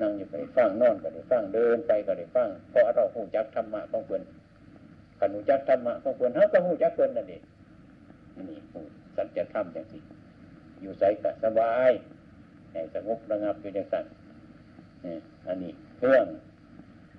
[0.00, 4.22] นั่งอยู่ก็ได้ฟังนอนก็ได้ฟังเดินไปก็ได้ฟังเพราะเราหูจักธรรมะของเพื่อน
[5.18, 7.42] ขันหูจักธรรมะของเพื่อนเขาก็หูจักเพื่อนนั่นเอง
[8.50, 8.58] นี่
[9.16, 10.02] สัจธรรมอย่างนี้
[10.80, 11.90] อยู่ใส่ก็สบาย
[12.72, 14.04] ให้สงบระงับอยู่ในสัน
[15.46, 16.26] อันนี้เรื่อง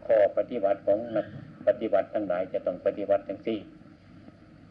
[0.05, 1.27] ข้อปฏิบัติของนัก
[1.67, 3.59] ปฏิบัติทั้งหลายจะต้องปฏิบัติทั้งสี่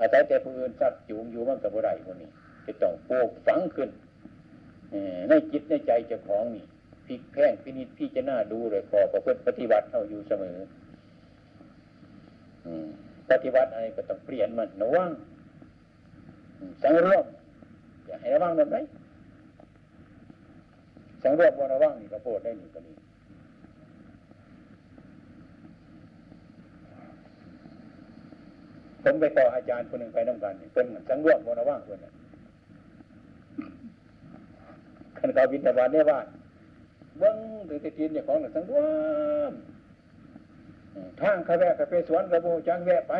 [0.00, 2.28] อาศัยแต่ผู้อื่นสักจูงอยู่มันกับบุไรพวกนี้
[2.66, 3.88] จะต้องปลูกฝังขึ้น
[5.28, 6.64] ในจิตในใจเจ้าของนี่
[7.06, 10.59] พิกแพ่งพินิจพี่จะน่าดูเลยขอประพฤติปฏิบัติเอาอยู่เสมอ
[13.30, 15.11] ปฏิบัติอะไรก็ต้องเปลี่ยนมันระวัง
[16.82, 17.24] สังรวม
[18.06, 18.76] อย่าให้ระวังแบบไหน
[21.22, 22.95] สังรวมว่าระวังนี่ก็โปรดได้หนึ่งก็นี้
[29.09, 31.38] ผมไปต่ออาจารย์คนหนึ่งไปน้ำกันเป็นสังรวม
[31.69, 32.14] ว่างคนนั้น
[35.19, 36.21] ขันเขาบินตะวันเนี่ยว่า
[37.19, 37.38] เบิ้ง
[37.69, 38.81] ถึงจะกินอย่างของหนึ่งสังรว
[39.51, 39.53] ม
[41.21, 43.14] ทางขแวะไปสวนกระโบจังแวะไป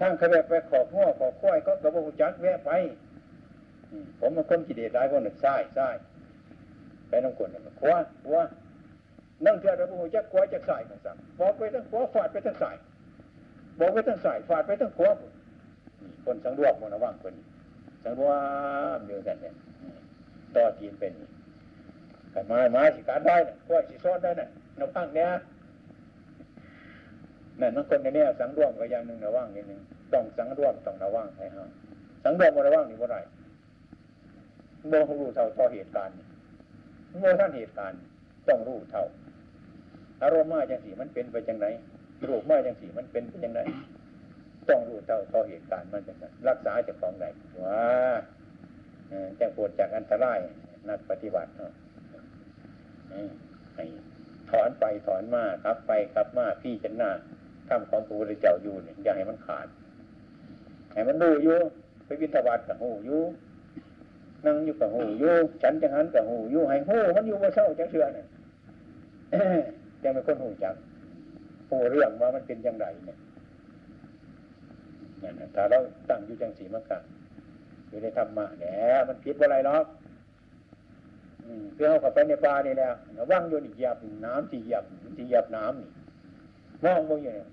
[0.00, 2.70] ทางขแวะไปขอบหัวขอบค้อยก็กระโบจักแวะไป
[4.20, 5.96] ผมมันคนกิเลสร้ายคนหนึ่งซ้ายซ้าย
[7.08, 8.42] ไปน้ำกลนขวาขวา
[9.44, 12.76] นั่งเทือกระโบจักขวาจักสายกันสั่งบอกไปทั้งขวาฟาดไปทั้งสาย
[13.78, 15.10] บอกไปทั้งสายฟาดไปทั้งขวา
[16.24, 17.34] คนสังรวมมันระว่างคน
[18.04, 18.30] สังรว
[18.96, 19.54] มเดียวกันเนี่ย
[20.54, 21.12] ต่อทีนเป็น
[22.34, 25.28] กันมามาสิการได้น่ะกล้วยสิซ้อนได้นะน้ำพังเนี้ย
[27.60, 29.80] นั่นนั่นคนในนี้สังรวมก็อย่างหนึ่งระว่างอย่างหนึ่ง
[30.12, 31.64] ต้องสังรวมต้องระว่างให้ห้า
[32.24, 33.18] สังรวมระว่างนี่ว่าไร
[34.88, 36.14] โมรู้เท่าต่อเหตุการณ์
[37.20, 37.98] โมท่านเหตุการณ์
[38.48, 39.04] ต้องรู้เท่า
[40.22, 41.66] อารมณ์มาจังสีมันเป็นไปจังไหน
[42.26, 43.60] รูปมาจังสีมันเป็นไปจังไหน
[44.68, 47.24] ต้องรู้เท่าต่อเหตุการณ์มันจังไงรักษาจากของไหน
[47.64, 47.80] ว่า
[49.40, 50.38] จะปวดจากอันตราย
[50.88, 51.72] นักปฏิบัติเนาะ
[54.50, 57.10] ถอนไปถอนมาครับไปครับมาพี่จันหน้า
[57.68, 59.66] ทำของพระพุทธเจ้าอยู่เนี่ยอย่าให้มันขาด
[60.92, 61.58] ให้มันดูอยู่
[62.04, 63.22] ไปวิทบาทกับหูอยู่
[64.44, 68.26] นั่งอยู่กับหูอยู่ฉันจังหันกับหูอยู่ให้หูมันอยู่ว่าเศร้าจังเชื่อเนี่ย
[70.02, 70.74] ยังเป็นคนหูจัง
[71.68, 73.18] หูเรื่องว่ามันเป็นยังไงเนี่ย
[75.22, 75.78] นั่นถ้าเรา
[76.08, 77.02] ตั้งอยู่จังสีมันกัน
[77.88, 79.84] อยู่ในธรรมะเนี่ยมันผิดว่าอะไรหรอก
[81.74, 82.88] เพื่อเอาข้าไปในปลานี่แหละ
[83.30, 84.84] ว่างอยู่นี่เหยียบน้ำที่เหยียบ
[85.16, 85.88] ที่เหยียบน้ำนี่
[86.84, 87.48] มองมองอยู่เนี่ย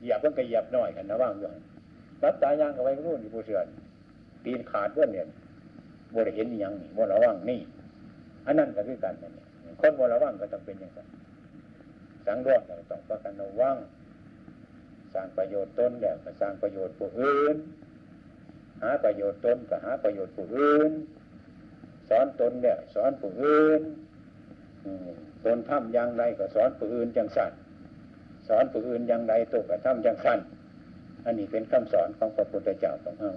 [0.00, 1.48] เหยียบมันก็เหยียบน่อยกันนะว่างอยู่
[2.22, 3.60] รับตายางเอาไว้นู่นอยู่ผู้เสื่อ
[4.44, 5.26] ตีนขาดเพื่อนเนี่ย
[6.14, 7.60] บริเห็นยังนี่บระว่างนี่
[8.46, 9.32] อันนั้นก็คือกันนี่ย
[9.80, 11.06] คนบระว่างก็ต้องเป็นอย่างนั้น
[12.26, 13.76] สังรวมเราต้องประกันระวัง
[15.14, 17.56] สร้างประโยชน์ตนแล้วก็สร้างประโยชน์ผู้อื่น
[18.82, 20.90] หาประโยชน์ตนก็หาประโยชน์ผู้อื่น
[22.08, 23.80] สอนตนเนี่ยสอนผู้อื่น
[25.44, 27.52] ตนทำอย่างไรก็สอนผู้อื่นจังสัน
[28.48, 30.38] สอนผู้อื่นอย่างไรตัวก็ทำจังสัน
[31.24, 33.32] อันนี้เป็นคำสอนของพระพุทธเจ้าของเรา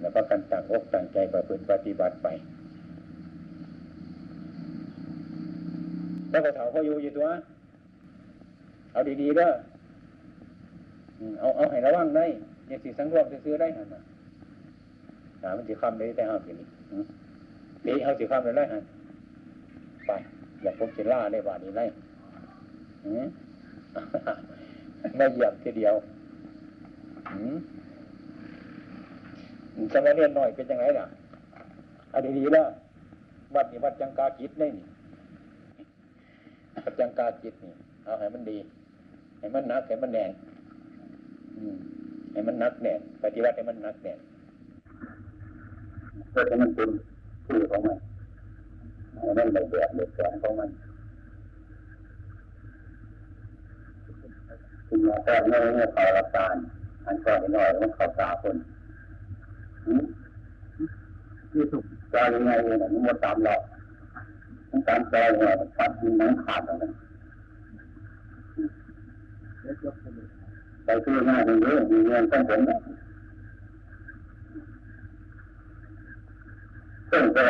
[0.00, 2.28] แล้วก็กันต่างอกต่างใจประพฤติปฏิบัติไป
[6.36, 7.28] แล้วก็เถาเขาอยู่อยู่ตัว
[8.92, 9.50] เอาดีๆเด้อ
[11.40, 12.24] เอาเอาให้ระวังได้
[12.70, 14.00] ยังสิสังรวมซื้อได้หันนะ
[15.40, 16.66] ถามมันสิคำได้แต่ห้ามสินี่
[17.86, 18.82] ดีเอาสิคำได้ไรหัน
[20.06, 20.10] ไป
[20.62, 21.82] อย่าพบสิล่าได้บาดนี้ไร
[25.16, 25.94] ไม่เหยียบทีเดียว
[29.92, 31.06] สมัยเรียนหน่อยเป็นยังไงล่ะ
[32.12, 32.66] อันดีแล้ว
[33.54, 34.70] วัดนี้วัดจังกาจิตนี่
[36.86, 37.72] วัดจังกาจิตนี่
[38.04, 38.58] เอาให้มันดี
[39.38, 40.30] ให้มันนักให้มันแน่น
[42.32, 44.18] ให้มันนักแน่นปฏิวัติให้มันนักแน่น
[46.30, 46.90] เพื่อให้มันเป็น
[47.46, 47.98] ที่ของมัน
[49.20, 50.70] ให้มันแบบแบบแบบแสงของมัน
[54.88, 56.56] คุณยาก็ไม่ไม่เขาละการ
[57.06, 58.56] อันก็ให้น้อยมันเขาสาคน
[61.50, 63.62] ที่ถูกจอยยังไงเนี่ยมันหมดตามหลอก
[64.76, 66.90] มันตามจอยเนี่ยมันตัดมันนังขาดแล้วนะ
[70.84, 72.60] ไปคือหน้าเยอะมีเงินต้องผล
[77.10, 77.46] ซึ่งได้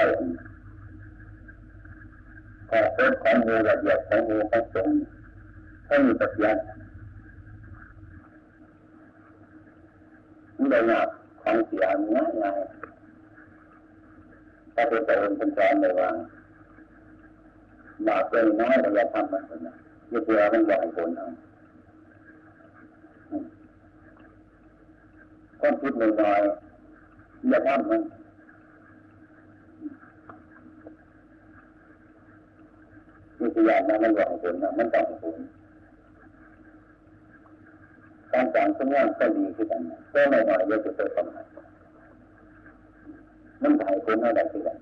[2.70, 4.88] ขอเพิ่มของมือละเอียดของมือของสง
[5.86, 6.58] ให้มีปฏิญาณ
[10.56, 11.00] นี่เลยนะ
[11.42, 12.58] ของเสียง่ายง่าย
[14.74, 16.10] ถ้าเป็นตัวเองเป็นแฟนเลยว่า
[18.06, 19.74] บาปเป็นน้อยเราอย่าทำมันนะ
[20.10, 21.26] อย่าเพื่อมันไหวผลเอา
[25.60, 28.02] ความคิดหน่อยๆอย่าทำมัน
[33.38, 35.38] มีตัวอย่างนะมันไหวผลนะมันต้องผล
[38.32, 39.82] การสั่งสมงานก็ดีขึ้นกัน
[40.12, 41.44] ก็ไม่น้อยเยอะจะเกิดประมาท
[43.62, 44.76] มันไหวผลอะไรขึ้นกัน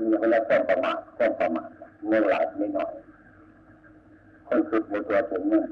[0.00, 1.68] มีเวลาความประมาทความประมาท
[2.06, 2.92] เมื่อไหร่ไม่น้อย
[4.48, 5.64] คนฝึกมือตัวถึงเนี่ย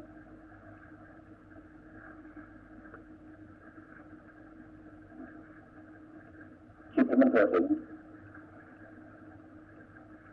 [6.93, 7.65] คิดให้มันเกิดถึง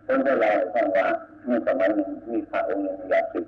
[0.06, 1.08] เป็นเวลาฟังว่า
[1.44, 3.46] เมื่อสมัยหนึ่งมีพระองค์หนึ่งอยากศึก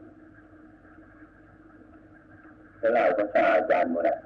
[2.82, 4.18] จะเล่าภาษาอาจารย์หมดแล้ว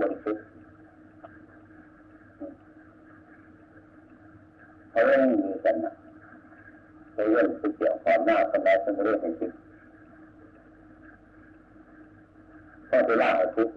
[0.00, 0.55] บริสุท
[4.96, 5.92] เขาไม่มีกันนะ
[7.14, 9.52] เรื่องที่เกี่ยวความหน้าสมัยเป็นเรื่องให้ศึก
[12.90, 13.68] ก็ไปล่าทุก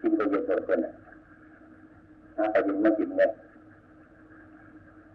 [0.00, 0.92] กินไปเยอะตัวคนน่ะ
[2.36, 3.30] นะไปยินมากินเนี่ย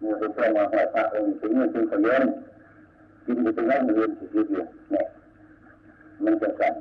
[0.00, 2.22] มือเป็นตัวมาหัวพระองค์ถึงมือถึงขยัน
[3.24, 5.06] กินไปเป็นนั่งเรียนสิบเดียวเนี่ย
[6.24, 6.74] มันจะสั่น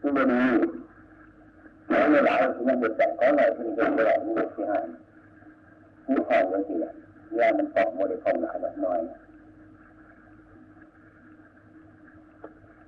[0.00, 0.42] ที่มันดี
[1.88, 4.84] แล้วเมื่หร่ที่มันจะสั่นก็หน่อยที่มันจะเมื่อไหร่มันจะเสียหาย
[6.08, 6.84] นี่ห้องมันเสีย
[7.38, 9.00] ยามันตอกโมเดลของหนาแบบน้อย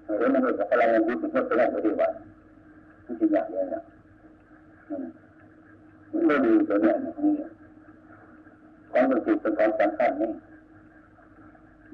[0.07, 2.15] หรือมันเป็นพลังงานที่มันเป็นแรงปฏิบัติ
[3.07, 3.83] ที่จริงอย่างนี้นะ
[6.13, 7.33] มันไม่ดีตัวเนี้ยนี่
[8.91, 10.31] ความรู้สึกเป็นความสำคัญนี่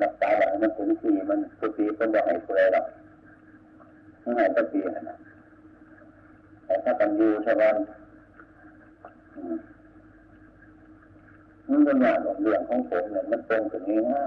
[0.02, 2.86] รักษาแบบมันถึงทีมันปกติเป็นแบบไหนคุยหรอก
[4.22, 5.16] ไม่ให้ปกตินะ
[6.64, 7.74] แต่ถ้ากันอยู่ชาวบ้าน
[11.70, 14.22] มันเป็นอย่างเรื่องของผมเนี่ยมันตรงกับนี้นะ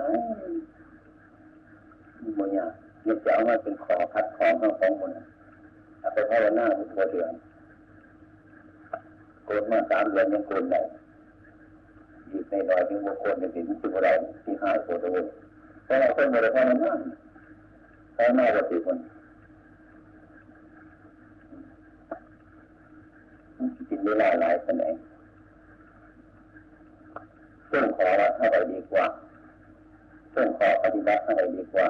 [2.37, 2.69] มันอย่าง
[3.05, 5.11] ยึดจะเอามาเป็นขอคัดของของของมัน
[5.99, 7.31] เอาไปภาวนาทุกเดือน
[9.45, 10.81] โกนมาสามเดือนยังโกนได้
[12.29, 15.25] อยู่ในดอยที่บุคคลในสิ่งที่เราที่ห้าโกนเลย
[15.85, 16.99] เพราะเราเป็นบริวารนั้น
[18.13, 19.01] แค่หน้าปฏิบัติ
[23.87, 24.93] กินเวลาหลายขนาด
[27.73, 28.07] เรื่องขอ
[28.41, 29.05] อะไรดีกว่า
[30.31, 31.87] เรื่องขอปฏิบัติอะไรดีกว่า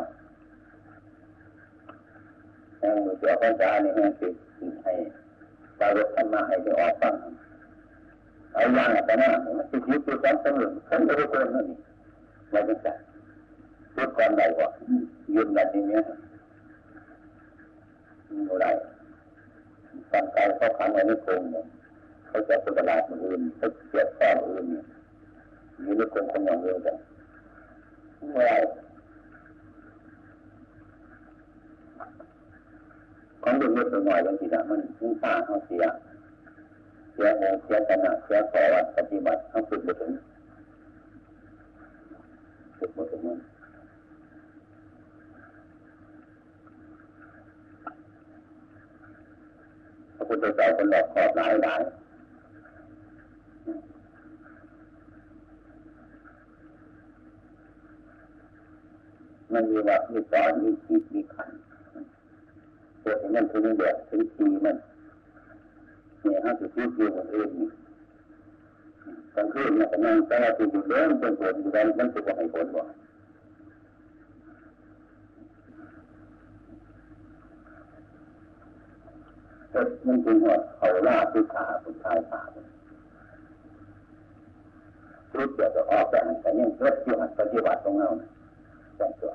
[2.80, 4.30] แห่งมือเจ้าพระจาในแห่งสิ
[4.84, 4.94] ให้
[5.80, 7.14] ปารถธรรมะให้ได้ออกฟัง
[8.54, 11.78] เอาอย่างแต่นะมันติดยึดตัวกันเสมอฉันไม่ได้เพิ่มนั่นนี่
[12.52, 12.90] ไม่เป็นไร
[13.94, 14.70] พูดก่อนใดว่า
[15.34, 16.04] ยืนแบบนี้เนี่ย
[18.50, 18.66] อะไร
[20.14, 21.66] ร่างกายเขาขังไว้ในโครงเนี่ย
[22.28, 24.86] เขาจะเป็นประหลาดอื่นเขาเสียบข้ออื่นเนี่ย
[25.84, 26.96] หรือไม่คนรทำอย่างเดียวกัน
[28.38, 28.50] ว่า
[33.44, 35.84] คองเด็กเล็หน่อยบางทีนะมันผู้ป่าเขาเสีย
[37.14, 38.64] เสียโอเสียขาะเสียต่อ
[38.98, 40.12] ปฏิบัติเขาฝึกมาถึง
[42.80, 43.40] ฝึกมาถึงนั้น
[50.16, 51.82] พระพุทธเจ้าเป็นหลอกขอบหลายหลาย
[59.54, 61.50] มันมีวัดมีสอนมีขีดมีขัน
[63.04, 64.78] ตัวเองมันถึงเดือดถึงทีมัน
[66.20, 67.70] เนี่ยห้าสิบสี่อยู่คนอื่นนี่
[69.36, 72.84] กลางคืนเนี่ยกำลังแต่ที่อยู่เดิมเป็นผลอยู่แล้วมันจะบอกให้ผลบ่
[79.72, 82.42] เกิดมันจริงว่าเขาล่าผู้ขาผู้ชายขา
[85.32, 88.33] ทุกเกี่ยวกับออกแต่แต่ยังเกิดอยู่หันปฏิบัติตรงเงาแต่
[89.22, 89.34] ตัว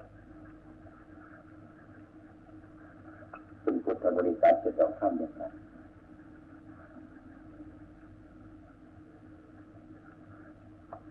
[3.62, 5.42] เป็นพุทธบริษัทจะต้องทำอย่างไร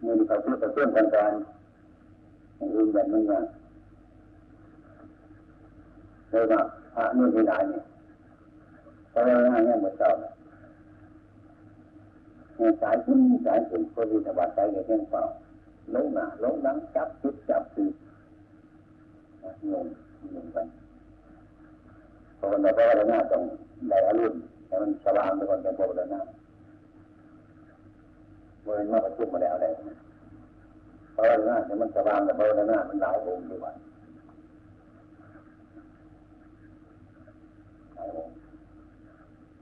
[0.04, 1.32] มือเขาพูดกับเพื่อนกันการ
[2.60, 3.42] อื่นแบบนี้นะ
[6.30, 6.62] เลยว่า
[6.96, 7.84] พระนี่ที่ไหนเนี่ย
[9.14, 10.34] ก็เลยง่ายเนี่ยหมือนเจ้าเนี่ย
[12.82, 15.24] สายขึ้นสายถึงก็วิทบาทใจเพื่อนเปล่า
[15.94, 17.86] ลงหน้าลงหลังจับจุดจับตี
[19.72, 19.86] งง
[20.34, 20.58] งงไป
[22.38, 23.42] พอวันเราก็ว่าหน้าต้อง
[23.90, 26.22] ได้อารมณ์แต่มันสว่างไปก่อนจะบอกแล้วหน้า
[28.64, 29.68] เมื่อมาประชุมมาแล้วอะไร
[31.14, 33.74] เพราะว่าหน้าเนี่ยมันสว่างแต่พราะว่าหน้ามันหลายองค์ดีกว่า
[37.96, 38.34] หลายองค์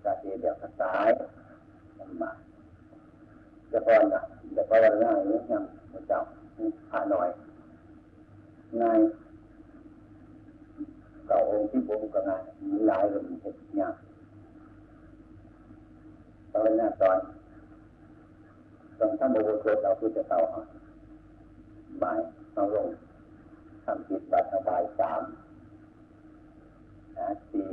[0.03, 1.09] กาเทีเดียวกระสาย
[1.97, 2.31] มันมา
[3.71, 4.21] จะพอนะ
[4.55, 6.19] จะพอวันหน้าเนี่ยยังมันจ้า
[6.89, 7.27] ผ่าหน่อย
[8.81, 8.99] ง่าย
[11.27, 13.95] เก่าองค์ที่ผมก็ง่ายมีหลายเลยมันเห็นยาก
[16.53, 17.17] ตอนหน้ตอน
[18.99, 20.61] ตอนท่านโมโหโทษเราคือจะเต่าหา
[22.03, 22.19] บ่าย
[22.53, 22.87] เอาลง
[23.85, 25.21] ทำจิตบัตรบายสาม
[27.17, 27.67] นะสี่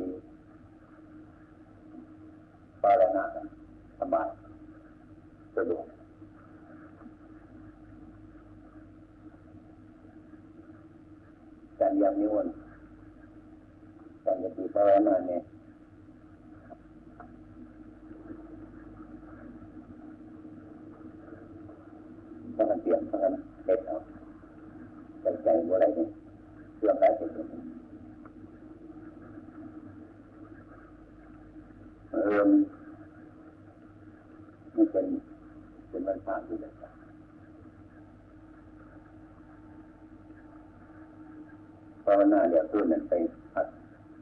[2.83, 3.25] ปารณะ
[3.99, 4.29] สบาย
[5.57, 5.87] สะดวก
[11.81, 12.53] การยามนิวรณ์
[14.25, 15.43] การยติภาวนาเนี่ย
[22.55, 23.33] ถ้ามันเปลี่ยนถ้ามัน
[23.65, 23.97] เด็ดเอา
[25.21, 26.09] ใจใจบัวอะไรเนี่ย
[26.79, 27.29] เรื่องอะไรเป็น
[32.11, 32.49] เออ
[34.77, 35.07] นี่เป็น
[35.89, 36.73] เป็นวันพระที่เด็ด
[42.05, 43.13] ภาวนาเดี๋ยวตื่นนั่นไป
[43.53, 43.67] พัด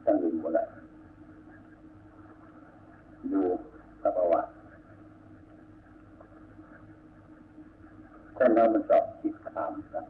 [0.05, 0.65] ตั้งอื่นหมดเลย
[3.31, 3.41] ดู
[4.01, 4.49] กับประวัติ
[8.61, 10.03] แล้วมันสอบจิดขามนะ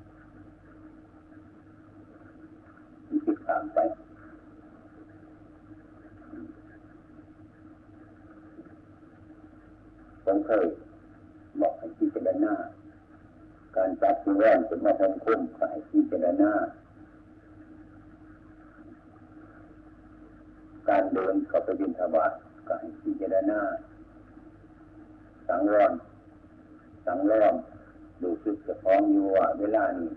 [3.26, 3.78] จิดขามไป
[10.24, 10.66] ผมเคย
[11.62, 12.56] บอกให้คิดเป็นหน้า
[13.76, 16.52] การจับที่แว่นเป็นมาทำคุ้มก็ให้พิจารณา
[20.90, 22.32] การเดินเข้าไปบินทบาท
[22.68, 23.60] ก็ให้พิจารณา
[25.48, 25.92] สังวร
[27.06, 27.56] สังรอม
[28.24, 30.12] ดูสึกจะพร้อมอยู่ว่าเวลานี้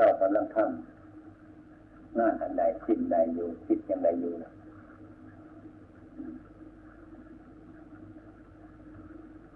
[0.00, 4.52] เรากำลังทำงานอันใดคิดใดอยู่คิดยังใดอยู่นะ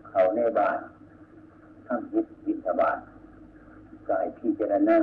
[0.09, 0.79] เขาในบาน
[1.87, 2.99] ทำยิดบินทบาท
[4.09, 4.99] กายพิจารณา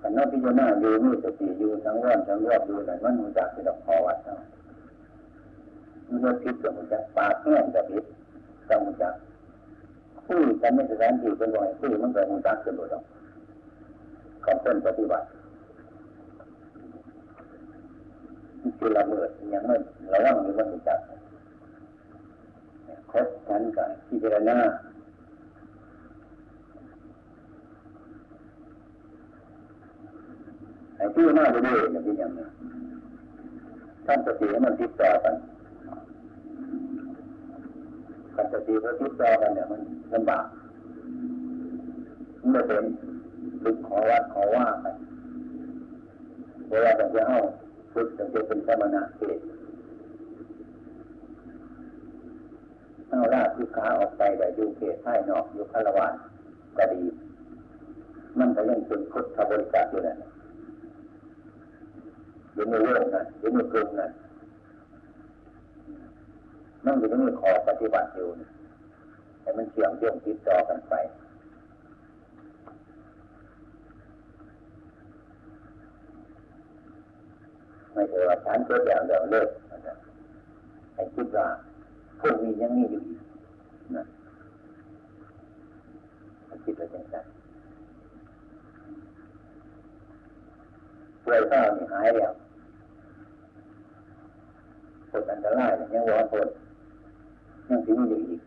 [0.00, 4.40] ขันนพิจารณาอยู่มีสติอยู่ทั้งวันทั้งรอบอยู่ไหนมันรู้จักที่เราขอวัดเนาะ
[6.08, 8.04] มันพิษกับมันจะปากแห้งกับพิษ
[8.70, 9.10] กับมันจะ
[10.32, 13.02] คุยกันในสถานที่เป็นบ่อยคุยมันเก็มันจักขึ้นหมดแล้ว
[14.44, 15.26] ขอบต้นปฏิบัติ
[18.78, 19.76] คือละเมิดยังไม่
[20.12, 21.00] ระวังหรือมันจัก
[23.10, 24.58] คบกันกันพิจารณา
[30.96, 32.46] ไอ้ที่น่าจะดูเนี่ยเป็นอย่างนี้
[34.06, 35.34] ท่านสติให้มันติดต่อกัน
[38.34, 39.80] ขันสติเขาติดต่อกันเนี่ยมัน
[40.14, 40.44] ลำบาก
[42.48, 42.84] เมื่อเป็น
[43.62, 44.86] ฝึกขอวัดขอว่าไป
[46.70, 47.38] เวลาจะจะเอา
[47.92, 49.38] ฝึกจะเป็นสมณะเอก
[53.08, 56.14] เอาลาคือขาออกไปแต่อยู่เขตใต้นอกอยู่คารวาน
[56.76, 57.02] ก็ดี
[58.38, 60.18] มันก็ยังเป็นพุทธบริษัทอยู่นั่น
[62.54, 64.10] อยู่ในเรื่อนั้นอยู่ในกลุ่มนั้น
[66.84, 68.28] มันอยู่ในขอปฏิบัติอยู่
[69.40, 70.94] แต่มันเชื่อมโยงติดต่อกันไป
[77.92, 79.48] ไม่ใช่ว่าฉันก็อย่างเดียวเลิก
[80.94, 81.46] ให้คิดว่า
[82.20, 83.20] พวกนี้ยังมีอยู่อีก
[83.96, 84.04] นะ
[86.64, 87.14] คิดว่าจังไง
[91.24, 92.32] ป่วยข้าวนี่หายแล้ว
[95.10, 96.48] ผลอันตรายยังวอนผล
[97.70, 98.40] ยังถึงอยู่อีก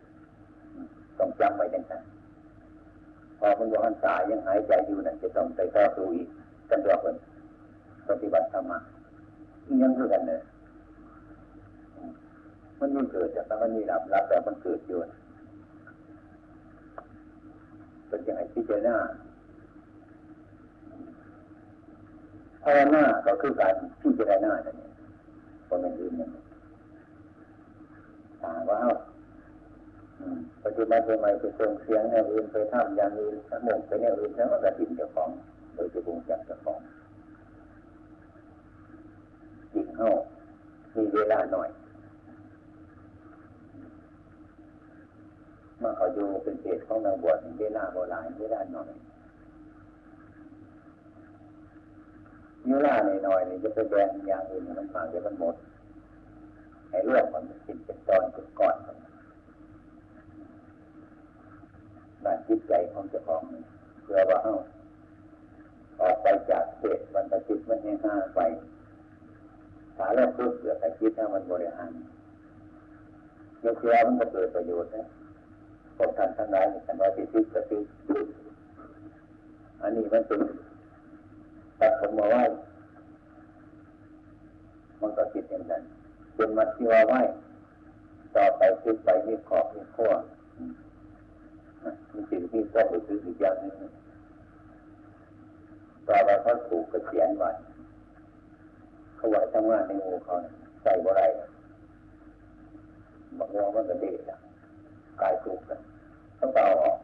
[1.18, 1.92] ต้องจำไว้จังไง
[3.38, 6.28] พอคุณวันสายยังหายใจอยู่นั่นจะต้องไปต่อสู้อีก
[6.70, 7.14] กันตัวคน
[8.08, 8.78] ปฏิบัติธรรมะ
[9.82, 10.40] ยังคือกันเนี่ย
[12.80, 14.98] มันมีเกิดจากมันมีรับรับแต่มันเกิดอยู่
[18.08, 18.96] เป็นยังไงพิจารณา
[22.62, 24.92] ภาวนาก็คือการพิจารณานั่นเอง
[25.68, 26.30] คนอื่นนั่น
[28.42, 28.78] ถามว่า
[30.64, 35.28] ปัจจุบันทำไมไปส่งเสียงในวอื่นไปทำอย่างอื่นทั้งหมดไปในวอื่นแล้วก็กระดิ่งเจ้าของ
[35.74, 36.80] โดยจะบุงจักเจ้าของ
[39.72, 40.10] จิงเข้า
[40.94, 41.68] มีเวลาหน่อย
[45.78, 48.90] เมื่อเขาอยู่เป็นเศษของนางบวชเวลาโบราณเวลาหน่อย
[52.68, 55.54] เวลาหน่อยๆนี่จะไปแบ่งอย่างอื่นมันมากเดี๋ยวมันหมด
[56.90, 58.96] ให้เรื่องมันเป็นเป็นตอนเป็นก้อนมัน
[62.24, 63.42] ด้านจิตใจของเจ้าของ
[64.02, 64.54] เพื่อว่าเอา
[66.00, 68.40] ออกไปจากเศษมันประจิตมันยังห้าไป
[69.96, 71.90] ถาแล้วพูดเกี่ยวกับจิตถ้ามันบริหาร
[73.60, 75.06] เมื่อเชื่อมันก็เกิดประโยชน์นะ
[75.96, 77.82] พวกท่านทั้งหลายท่านว่าที่ทิศก็คือ
[79.80, 80.40] อันนี้มันเป็น
[81.80, 82.36] ตัดผมมาไหว
[85.00, 85.82] มันก็คิดอย่างนั้น
[86.34, 87.14] เป็นมัดที่ว่าไหว
[88.36, 90.12] ต่อไปคิดไปมีขอบมีขั้ว
[92.12, 93.92] มีสิ่งที่ก็ไปซื้ออีกอย่างนึง
[96.08, 97.50] ต่อไปเขาถูกกระเสียนไว้
[99.16, 100.34] เขาไหวทำงานในงูเขา
[100.82, 101.22] ใส่บ่ไร
[103.38, 104.30] บางวงมันก็เด็ด
[105.20, 105.80] กายถูกกัน
[106.38, 106.96] ต้องเบาออก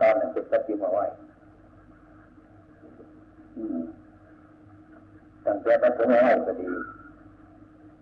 [0.00, 0.98] ตอนนั้นเป็นปฏิมาไหว
[5.44, 6.70] ตั้งแต่ปฏิมาไหวก็ดี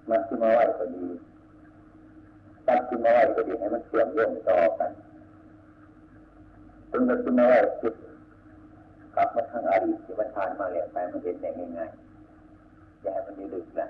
[0.09, 1.05] มัที่มาไหวก็ดี
[2.67, 4.91] ตัดที่มาไหวก็ดีให้มันเชื่อมโยงต่อกัน
[6.97, 7.49] ถึงจะที่มา
[7.83, 7.95] จิต
[9.15, 13.87] กลับมาทางอดีตที่มันผ่านมาแล้วไปมันเห็นได้ง่ายๆอย่าให้มันดึกนะ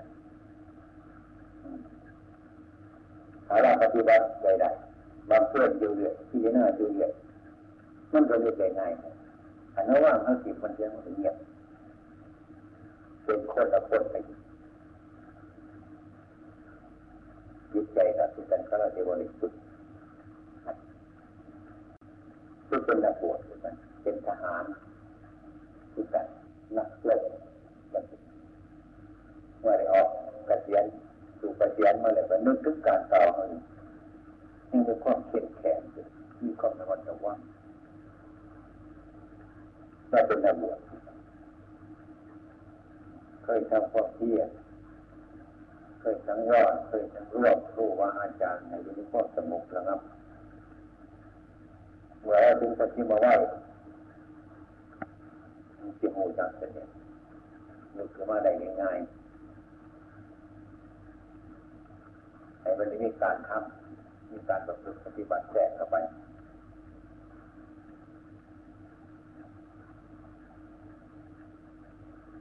[3.47, 7.11] ถ้าเราปฏิบัติใดๆบางเพื่อนดูเรื่อยที่หน้าดูเรื่อย
[8.13, 11.37] มันก็เรียกง่ายๆอันนั้นว่าเขาจิตมันเสียังเงียบ
[13.25, 14.15] เป็นคนละคนไป
[17.73, 19.66] จิตใจกับจิตใจก็เราจะบริสุทธิ์
[22.69, 23.39] ทุกเป็นนักบวช
[24.03, 24.65] เป็นทหาร
[25.95, 26.27] ทุกคน
[26.77, 27.23] นักเล่น
[29.61, 30.09] เมื่อได้ออก
[30.49, 30.85] กระเสียน
[31.41, 33.51] สู่กระเสียนมาเลยก็นึกถึงการต่อมัน
[34.71, 35.81] นี่เป็นความเข้มแข็ง
[36.43, 37.39] มีความระมัดระวัง
[40.11, 40.79] เราเป็นนักบวช
[43.45, 44.49] เคยทำความเพียร
[46.01, 50.01] เคยสังวรเคยสังรวบครูว่าอาจารย์ในยุคความสงบระงับ
[52.27, 53.27] เมื่อถึงปฏิมาไหว
[56.01, 56.89] จิตหูจังเสด็จ
[57.97, 58.51] นึกขึ้นมาได้
[58.83, 59.07] ง่ายๆ
[62.61, 65.97] ให้มันมีการทำมีการประพฤติปฏิบัติแทรกเข้าไป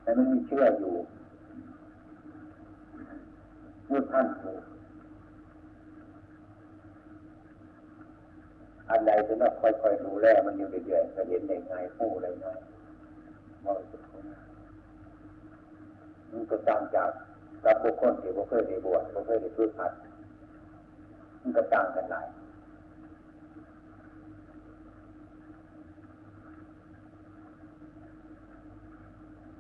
[0.02, 0.94] แต่มันมีเชื่ออยู่
[3.88, 4.62] พูดท่านถูก
[8.90, 12.60] อันใดจะต้องค่อยๆดูแลมันอยู่เรื่อยๆจะเห็นได้ง่ายผู้ได้ง่าย
[13.64, 14.24] มองสุดคน
[16.32, 17.12] มันก็ตางจาก
[17.64, 19.94] กับบุคคลที่บ่เคยได้บวชบ่เคยได้ฝึกหัด
[21.42, 22.28] มันก็ต่างกันหลาย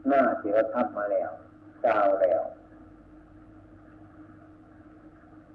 [0.07, 1.31] หน้าที่เราทำมาแล้ว
[1.85, 2.41] ดาวแล้ว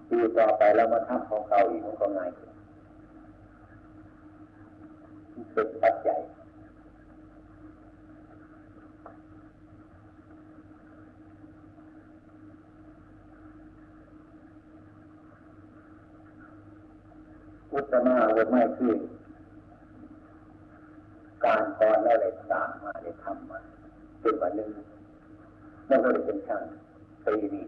[0.08, 2.49] ปีต่อไปเรามาทำของเก่าอีกมันก็ง่ายขึ้น
[5.52, 6.20] เป็นปัจจัย
[17.72, 18.96] อุตมาวุไม่คือ
[21.44, 23.58] การก่อนแล้วเลยสามมาได้ทำมา
[24.20, 24.70] เป็นวันหนึ่ง
[25.86, 26.62] ไม่นก็เคยเป็นช่าง
[27.24, 27.62] ตีนี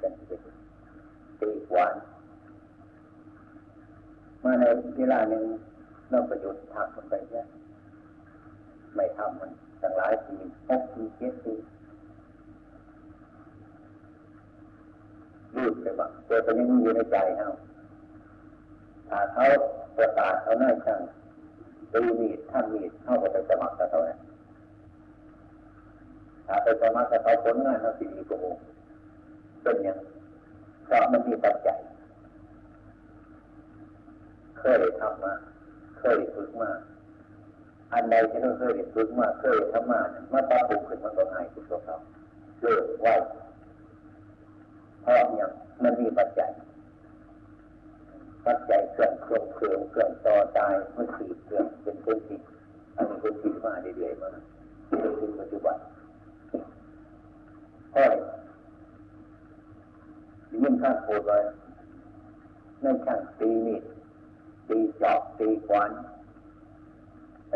[0.00, 0.12] กัน
[1.40, 1.94] ตีหวาน
[4.44, 4.64] มาใน
[4.96, 5.44] เวลาหนึ่ง
[6.10, 7.46] เราประยุทธ์ทำมันไปเนี่ย
[8.94, 9.50] ไม่ทำมัน
[9.82, 10.36] ตั้งหลายปี
[10.68, 11.54] หกปีเจ็ดปี
[15.54, 17.48] รูดเลยบ้างตัวตอนนี้อยู่ในใจเขา
[19.08, 19.44] ถ้าเขา
[19.96, 21.00] ประกาศเขาหน้าช่าง
[21.92, 24.18] ตีมีดท่านมีดเข้าไปสมัครกับเขาเนี่ย
[26.46, 28.40] ถ้าไปสมัครกับเขาผลงานเขาสิ่ดีกว่า
[29.62, 29.96] เป็นอย่าง
[30.86, 31.78] เพราะมันมีปัจจัย
[34.60, 35.34] เคยทำมา
[35.98, 36.70] เคยฝึกมา
[37.92, 41.96] อันใดที่เราเคยฝึกมาเคยทำมาเนี่ยมาปรับปรุงขึ้นมันก็ง่ายขึ้นตัวเขา
[42.60, 43.06] เลิกไหว
[45.02, 45.50] เพราะอย่าง
[45.82, 46.50] มันมีปัจจัย
[48.46, 52.36] ปัจจัยเครื่องเครื่องเครื่องเครื่องต่อตายมันสีเครื่องเป็นคนสี
[52.96, 54.30] อันนี้คนสีมาเรื่อยๆมา
[54.88, 55.76] ถึงปัจจุบัน
[57.94, 58.14] ค่อย
[60.62, 61.38] ยิ่งข้างโพดไว้
[62.84, 63.82] นั่นข้างตีมีด
[64.70, 65.90] ตีจอบตีควัน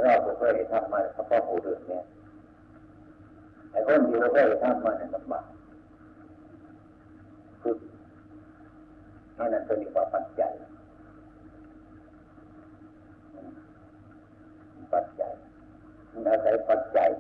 [0.03, 2.05] เราเคยทำมาเฉพาะหูเรื่องเนี่ย
[3.71, 5.45] ไอ้คนที่เราเคยทำมาเนี่ยลำบาก
[7.63, 7.75] คือ
[9.37, 10.53] นั่นนั่นตัวนี้ว่าปัจจัย
[14.93, 15.33] ปัจจัย
[16.13, 17.11] มันอาศัยปัจจัย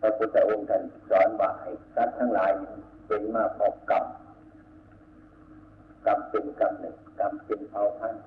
[0.00, 2.50] พระพุทธองค์ท่านสอนว่าให้สัตว์ทั้งหลาย
[3.06, 4.04] เป็นมาพอกรรม
[6.06, 8.24] กรรมเป็นกรรมหนึ่งกรรมเป็นเผ่าพันธุ์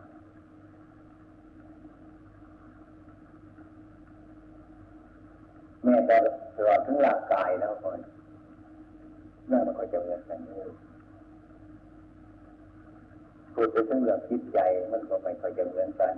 [5.84, 6.18] แม้แต่
[6.56, 8.00] ตลอดทั้งร่างกายแล้วคน
[9.52, 10.64] นั่นมันก็จะเหมือนกันนี่
[13.54, 14.60] พูดไปถึงเรื่องจิตใจ
[14.92, 16.16] มันก็ไม่ค่อยจะเหมือนกัน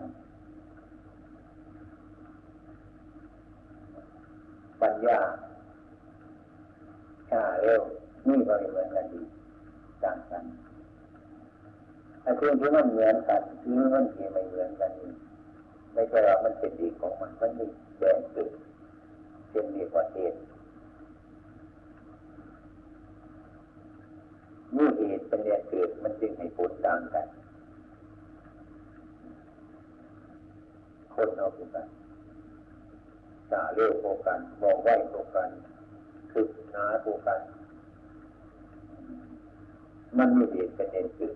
[4.81, 5.19] ปัญญา
[7.29, 7.83] ช้าเร็ว
[8.27, 9.21] นี่ก็เหมือนกันดี
[10.03, 10.43] ต่างกัน
[12.21, 15.11] ไอ้สิ่องที่มันเหมือนกันที่มันที่ไม่เหมือนกันนี่
[15.93, 17.65] ไม่ใช่ว่ามันเป็นดีของมันมันมี
[17.99, 18.51] แดงเกิด
[19.51, 20.37] เป็นดีกว่าเหตุ
[24.75, 27.27] นี่เหตุเป็นแดงเกิดมันจึงให้ผลต่างกัน
[31.13, 31.87] คนเอาคือกัน
[33.49, 35.49] สาเร็วโกกันบอกไหวโกกัน
[36.31, 37.41] คือหนาโกกัน
[40.17, 41.35] มันมีเหตุเป็นเหตุเกิด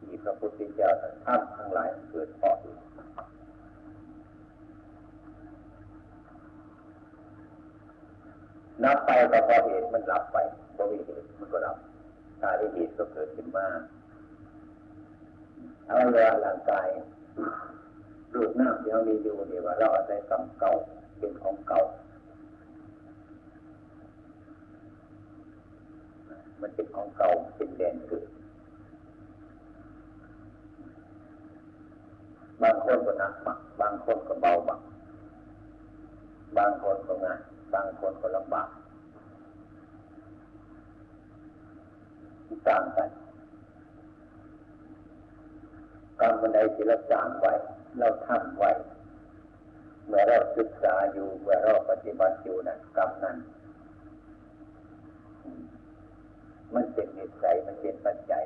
[0.00, 2.56] ที่พระพุทธเจ้าท่านทำทั้งหลายเกิดเพราะ
[8.84, 10.36] นับไปก็พอเหตุมันหลับไป
[10.76, 11.76] พอมีเหตุมันก็หลับ
[12.40, 13.66] ถ้าได้เหตุก็เกิดขึ้นมา
[15.86, 16.86] เอาเวลาร่างกาย
[18.34, 20.72] รูปหน้าที่เรามีอยู่เนี่ยว่าเราอาศัยกรรมเก่า
[21.18, 21.80] เป็นของเก่า
[26.60, 28.26] มันเป็นของเก่าเป็นแดนเกิด
[32.62, 34.80] บางคนก็หนักบักบางคนก็เบาบัก
[36.56, 37.40] บางคนก็ง่าย
[37.74, 38.68] บางคนก็ลำบาก
[42.68, 43.10] ต่างกัน
[46.20, 47.52] กรรมบันไดที่เราสร้างไว้
[47.98, 48.70] เราทำไว้
[50.06, 53.36] เมื่อเราศึกษาอยู่ เมื่อเราปฏิบัติอยู่นั้นกรรมนั้น
[56.74, 58.44] มันเป็นนิสัยมันเป็นปัจจัย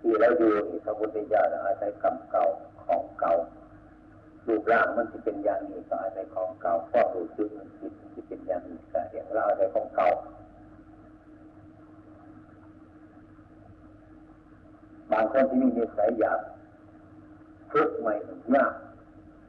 [0.00, 2.46] ที่เราอยู่นี่พระพุทธเจ้าอาศัยกรรมเก่า
[2.84, 3.34] ของเก่า
[4.46, 10.08] รูปร่างมันจะเป็นอย่างนี้ก็อาศัยของเก่าข้อรู้สึกมันจิตจะเป็นอย่างนี้ก็อย่างเราอาศัยของเก่า
[15.12, 16.40] บางคนที่มีนิสัยอยาก
[17.72, 18.14] ฝึกใหม่
[18.54, 18.72] ยาก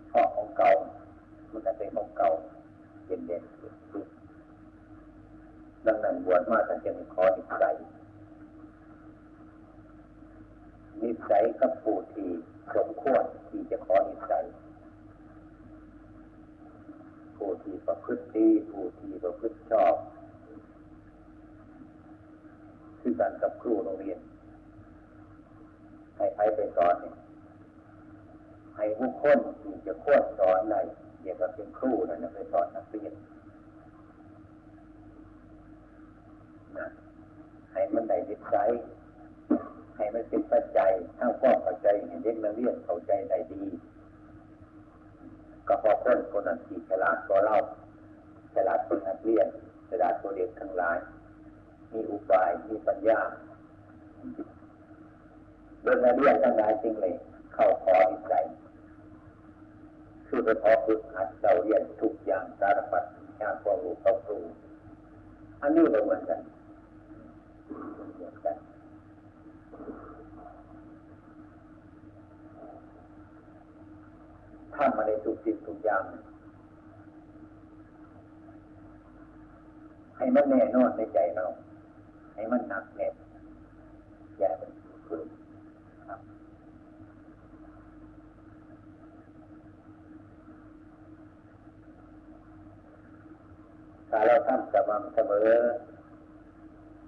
[0.10, 0.72] เพราะของเก่า
[1.52, 2.30] มันอาศัยของเก่า
[3.06, 3.43] เป็นเด่น
[5.86, 7.76] ดังนั้นบวชมาท่านจะมีข้อนิสัย
[10.99, 12.29] นิสัยกับผู้ที่
[12.75, 14.45] สมควรที่จะขอนิสัย
[17.37, 19.95] ผู้ที่ประพฤติดีผู้ที่ประพฤติชอบ
[22.99, 24.19] คือการกับครูโรงเรียน
[26.17, 27.15] ให้ใครไปสอนเนี่ย
[28.75, 30.77] ให้ผู้คนที่จะควรสอนอะไร
[31.21, 33.13] เดี๋ยวก็เป็นครูนะไปสอนนักเรียน
[36.77, 36.87] นะ
[37.71, 38.69] ให้มันได้ดิสัย
[39.95, 43.63] ให้มันเป็นปัจจัยถ้าความเข้าใจเห็นเด็กนักเรียนเข้าใจได้ดี
[45.67, 47.57] ก็พอคนคนนั้นที่ฉลาดก็เล่า
[48.55, 49.47] ฉลาดคนนักเรียน
[49.89, 50.97] ฉลาดตัวเด็กทั้งหลาย
[51.91, 53.19] มีอุบายมีปัญญา
[55.81, 57.13] โดยนักเรียนทั้งหลายจริงเลย
[57.53, 58.45] เข้าขอนิสัย
[60.45, 63.03] ไปพอฝึกหัดเราเรียนทุกอย่างสารพัด
[63.41, 64.43] ยากความรู้ความรู้
[65.61, 66.39] อันนี้ก็เหมือนกัน
[68.15, 68.55] เหมือนกัน
[74.76, 76.03] ทำมาในทุกสิ่งทุกอย่าง
[80.17, 81.45] ให้มันแน่นอนในใจเรา
[82.34, 83.13] ให้มันหนักแน่น
[84.39, 84.72] อย่าเป็น
[85.07, 85.28] ฝืน
[94.09, 95.49] ถ้าเราทำสม่ำเสมอ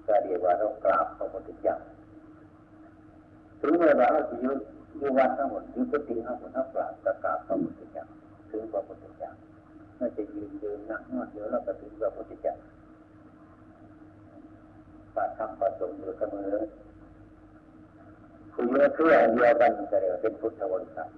[0.07, 1.76] ก็เรียกว่าเรากราบพระพุทธเจ้า
[3.66, 4.51] ถึงเวลาเราจะยุ
[4.97, 6.93] อยู่วันทั้งหมดยุกติทั้งหมดทั้งกราบ
[7.24, 8.05] กราบพระพุทธเจ้า
[8.49, 9.32] ถึงพระพุทธเจ้า
[9.97, 12.55] ไม่จะยืนเดินนั่งนอนเดี๋ยวเราก็ถึงพระพุทธเจ้า
[15.16, 16.53] ปาทำประสงค์อยู่เสมอ
[18.53, 21.09] ผู้เยอเชื่อเดียวกันจะเรียกเป็นพุทธบริษัท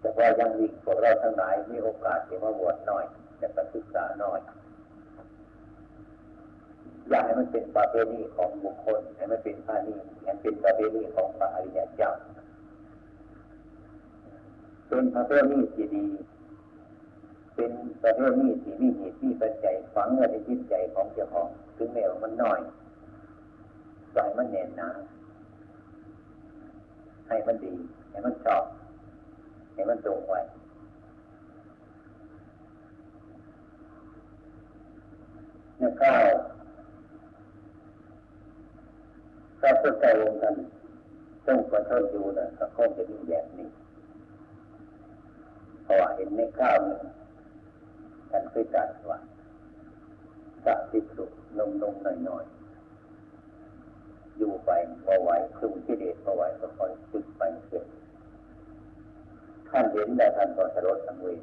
[0.00, 3.04] แต่ว่ายังมีพวกเราทั้งหลายมีโอกาสที่มาบวชน้อย
[3.40, 4.40] จะไปศึกษาน้อย
[7.08, 12.12] อยากให้มันเป็นประเพณีของบุคคลให้มันเป็นพาณีให้มันเป็นประเพณีของพระอริยเจ้า
[14.88, 16.06] เป็นประเพณีที่ดี
[17.54, 22.60] เป็นประเพณีที่มีเหตุมีปัจจัยฝังไว้ในจิตใจของเจ้าของถึงแม้ว่ามันน้อย
[24.12, 24.90] ใจมันแน่นหนา
[27.28, 27.74] ให้มันดี
[28.10, 28.64] ให้มันชอบ
[29.72, 30.40] ให้มันตรงไว้
[35.78, 36.55] เนี่ยข้าว
[39.68, 40.56] ถ้าพุทธองค์ท่าน
[41.46, 43.68] ต้องขอโทษอยู่นะก็คงจะมีแบบนี้
[45.82, 46.98] เพราะว่าเห็นในข้าวนี่
[48.30, 49.18] ท่านเคยตรัสว่า
[50.64, 51.24] สักติสุ
[51.58, 52.44] นมนมหน่อยหน่อย
[54.38, 54.70] อยู่ไป
[55.04, 57.86] พอไหวคุมกิเลสพอไหวก็คอยตึกไปเกิด
[59.68, 61.40] ท่านเห็นได้ท่านก็สลดสังเวช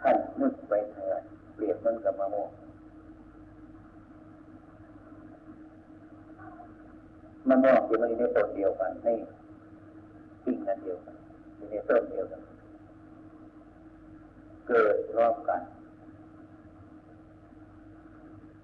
[0.00, 1.22] ท่านนึกไปเถิด
[1.54, 2.50] เปรียบมันกับมะม่วง
[7.48, 9.08] มะม่วงที่มันอยู่ในต้นเดียวกันใน
[10.44, 11.14] กิ่งนั้นเดียวกัน
[11.56, 12.40] อยู่ในต้นเดียวกัน
[14.68, 15.62] เกิดรอบกัน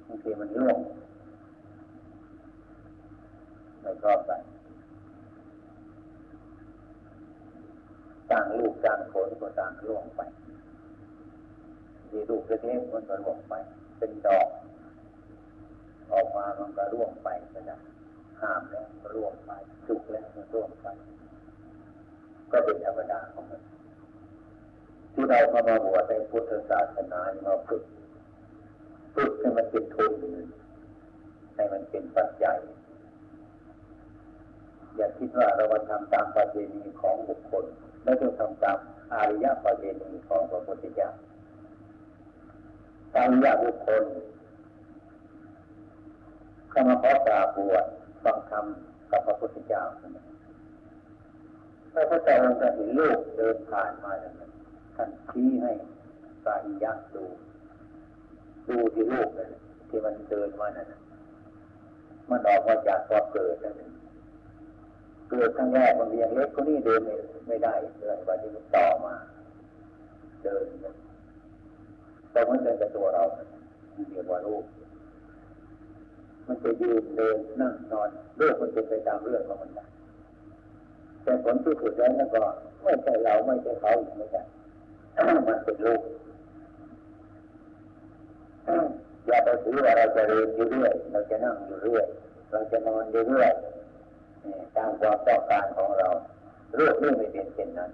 [0.06, 0.78] บางทีมันร่วง
[3.80, 4.40] ไม่รอบกัน
[8.30, 10.20] ต่างลูกต่างผลก็ต่างร่วงไป
[12.10, 13.54] ดีลูกเล็กๆมันก็ร่วงไป
[13.98, 14.48] เป็นดอก
[16.12, 17.28] ออกมามันก็ร่วงไป
[17.70, 17.78] นะ
[18.40, 19.50] ห้ามแล้วร่วงไป
[19.86, 20.86] สุกแล้วมันร่วงไป
[22.50, 23.62] ก็เป็นธรรมดาของมัน
[25.12, 27.84] ที่เราเข้ามาบวชในพุทธศาสนามาฝึก
[29.14, 30.12] ฝึกให้มันเป็นทุน
[31.54, 32.58] ให้มันเป็นปัจจัย
[34.96, 37.64] อย่าคิดว่าเราทำตามประเพณีของบุคคล
[38.04, 38.78] ไม่ต้องทำตาม
[39.12, 41.10] อาริยประเพณีของพระพุทธเจ้า
[43.14, 44.04] ตามยาบุคคล
[46.70, 47.84] เข้ามาขอกราบวช
[48.24, 48.64] ฟังธรรม
[49.10, 49.82] กับพระพุทธเจ้า
[51.94, 54.50] พระพุทธเจ้าองค์เห็นลูกเดินผ่านมาอย่างนั้น
[54.96, 55.72] ท่านชี้ให้
[56.44, 56.54] สา
[56.84, 57.24] ยักดู
[58.68, 59.50] ดูที่ลูกนั่น
[59.88, 60.92] ที่มันเดินมานั่น
[62.30, 63.74] มันออกมาจากความเกิดนั่น
[65.30, 67.00] เกิดครั้งแรกมันยังเล็กคนนี้เดิน
[67.48, 69.14] ไม่ได้เลยวันนี้มันต่อมา
[70.44, 70.64] เดิน
[72.32, 73.22] แต่มันเป็นกับตัวเรา
[74.10, 74.64] เรียกว่าลูก
[76.46, 79.84] มันจะยืนเดินนั่งนอนเรื่องมันเป็นไปตามเรื่องของมันได้
[81.22, 82.38] แต่ผลที่สุดแล้วนั่นก็
[82.82, 84.42] ไม่ใช่เราไม่ใช่เขาอีกไม่ใช่
[85.46, 86.02] มันเป็นลูก
[89.26, 92.06] อย่าไปถือว่าเราจะเรียนอยู่เรื่อยเราจะนั่งอยู่เรื่อย
[92.50, 93.52] เราจะนอนอยู่เรื่อย
[94.76, 96.08] ตามความต้องการของเรา
[96.76, 97.90] เรื่องนี้ไม่เป็นเช่นนั้น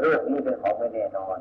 [0.00, 1.38] เรื่องนี้เป็นของไม่แน่นอน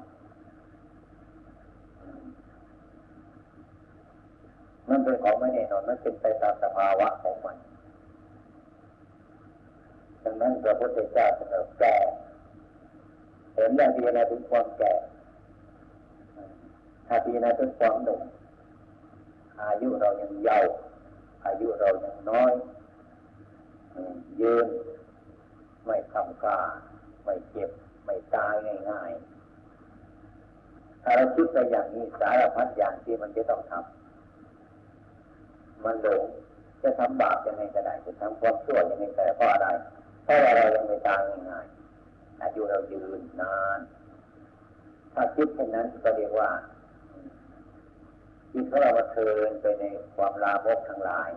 [4.91, 7.57] มันเป็นของไม่แน่นอนมันเป็นไปตามสภาวะของมัน
[10.23, 11.95] ดังนั้นพระพุทธเจ้าเสนอแก่
[13.53, 14.93] เห็นอย่างดีนะถึงความแก่
[17.07, 18.21] ถ้าดีนะถึงความหนุ่ม
[19.61, 20.73] อายุเรายังเยาว์
[21.45, 22.53] อายุเรายังน้อย
[24.41, 24.67] ยืน
[25.85, 26.59] ไม่ทำกา
[27.23, 27.69] ไม่เจ็บ
[28.05, 28.53] ไม่ตาย
[28.89, 34.00] ง่ายๆถ้าเราคิดไปอย่างนี้สารพัดอย่างที่มันจะต้องทำ
[35.85, 36.23] มันหลง
[36.83, 39.67] จะทำบาปยังไงก็ได้จะทำความชั่วยังไงก็ได้เพราะอะไร
[40.23, 41.19] เพราะเรายังไม่ตาย
[41.49, 43.79] ง่ายๆอายุเรายืนนาน
[45.13, 46.49] ถ้าคิดเช่นนั้นก็เรียกว่า
[48.53, 49.83] จิตของเราเทินไปใน
[50.15, 51.29] ความลามกทั้งหลาย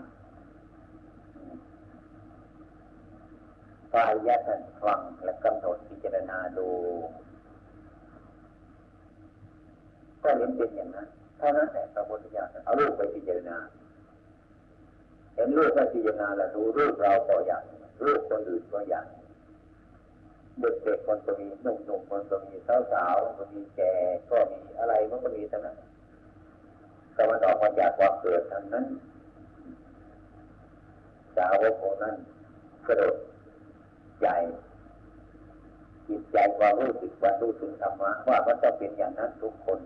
[3.93, 6.71] ฝ่ายแยะท่านฟังและกำหนดพิจารณาดู
[10.23, 13.57] ก็เห็นเป็นอย่างนั้นเท่านั้นแหละพระพุทธเจ้าเอารูปไปพิจารณา
[15.35, 17.63] เห็นรูปไปพิจารณาแล้วดูรูปเราก็อย่าง
[18.05, 19.07] รูปคนอื่นก็อย่าง
[20.61, 23.93] เด็กเด็กคนก็มีหนุ่มหนุ่มคนก็มีสาวสาวก็มีแก่
[24.31, 25.77] ก็มีอะไรมันก็มีทั้งนั้น
[27.17, 28.87] ก็มันออกมาจากความเกิดทั้งนั้น
[31.37, 32.17] สาวกคนนั้น
[32.87, 33.17] กระโดด
[34.21, 34.37] ใหญ่
[36.09, 39.79] จิตใจความรู้สึกความรู้ถึงธรรมะว่ามันจะเป็นอย่างนั้นทุกคน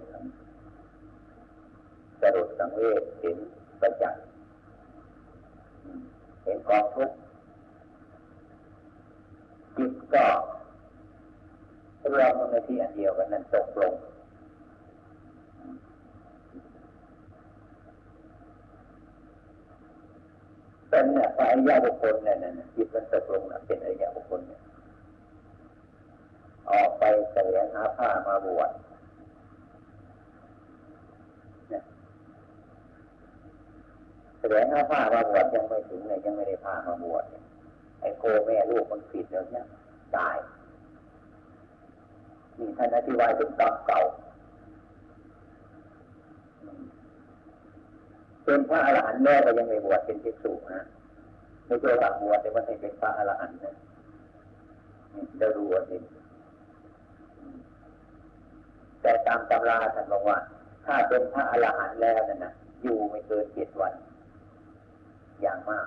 [2.20, 3.36] กระโดดสังเวชเห็น
[3.80, 4.27] ประจักษ์
[6.42, 7.16] เห็นกองทุกข์
[9.76, 10.26] จิตก็
[12.14, 13.94] รวมในที่อันเดียวกันนั้นตกลง
[20.88, 24.60] เป็นเนี่ยพระอริยบุคคลเนี่ยนะจิตมันตกลงนะเป็นอริยบุคคลเนี่ย
[26.70, 28.70] ออกไปแสวงหาผ้ามาบวช
[31.68, 31.82] เนี่ย
[34.40, 37.42] แสวงหาผ้ามาบวชยังไม่ถึงเลยยังไม่ได้ผ้ามาบวชเนี่ย
[38.00, 39.64] ไอ้โคแม่ลูกมันผิดแล้วเนี่ย
[40.16, 40.36] ตาย
[42.58, 44.00] นี่ท่านอธิบายเป็นกรรมเก่า
[48.44, 50.84] เป็นพระอรหันต์แล้วก็ยังไม่บวชเป็นภิกษุนะ
[51.66, 53.74] ไม่ใช่ว่าบวชแต่ว่าให้เป็นพระอรหันต์นะ
[55.40, 56.02] จะรู้ว่าจริง
[59.02, 60.36] แต่ตามตำราท่านบอกว่า
[60.86, 63.92] ถ้าเป็นพระอรหันต์แล้วนั่นนะอยู่ไม่เกินเจ็ดวัน
[65.42, 65.86] อย่างมาก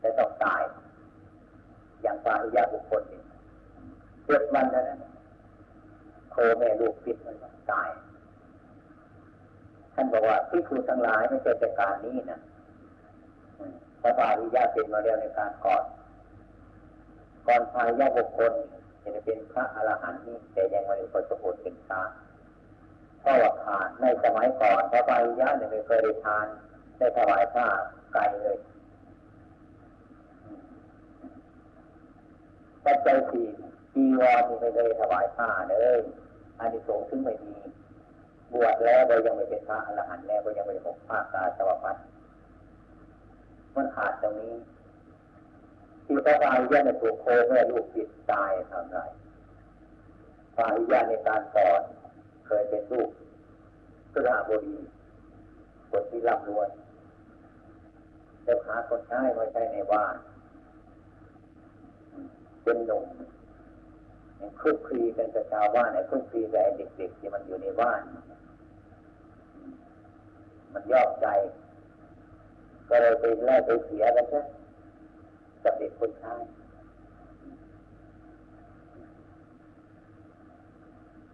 [0.00, 0.62] แต่ต้องตาย
[2.02, 3.22] อย่างปาริยาบุคคลนี่
[4.26, 4.98] เจ็ดวันแล้วนะ
[6.30, 7.36] โคแม่ลูกพิษมัน
[7.72, 7.88] ตาย
[9.94, 12.40] ท่านบอกว่าที่คือทั้งหลายไม่ใช่แต่การนี้นะ
[14.02, 15.84] พระปาริยาเป็นมาแล้วในการก่อน
[17.46, 18.52] ก่อนปาริยาบุคคล
[19.02, 22.02] จะเป็นพระอรหันต์นี่แต่ยังไม่ได้ประสบผลเป็นพระ
[23.20, 26.46] เพราะว่าขาดในสมัยก่อนพระปาริยาเนี่ยไม่เคยได้ทาน
[26.98, 27.66] ได้ถวายผ้า
[28.12, 28.56] ไกลเลย
[32.84, 33.46] ปัจจัยสี่
[33.94, 35.98] จีวรนี่ไม่ได้ถวายผ้าเลย
[36.58, 37.52] อันนี้สงซึ่งไม่มี
[38.52, 41.96] บวชแล้วเรายังไม่เป็นพระอรหันต์แล้วเรายังไม่ได้หกผ้ากาสวพัด
[43.74, 44.54] มันขาดตรงนี้
[46.04, 48.98] ที่พระอริยะในถูกโคแม่ลูกจิตตายทำไร
[50.54, 51.80] พระอริยะในการสอน
[52.46, 53.08] เคยเป็นลูก
[54.14, 54.76] กระบดี
[55.90, 56.68] คนที่ร่ำรวย
[58.46, 60.14] แต่หาคนใช้ไม่ใช่ในบ้าน
[62.62, 63.04] เป็นหนุ่ม
[64.60, 68.00] คุกคลีกันกับชาวบ้านไอ้คุกคีกับไอ้เด็กๆที่มันอยู่ในบ้าน
[70.72, 71.26] มันยอบใจ
[72.88, 74.40] ก็เลยไปแลกไปเสียกันใช่
[75.62, 76.40] กับเด็กคนชาย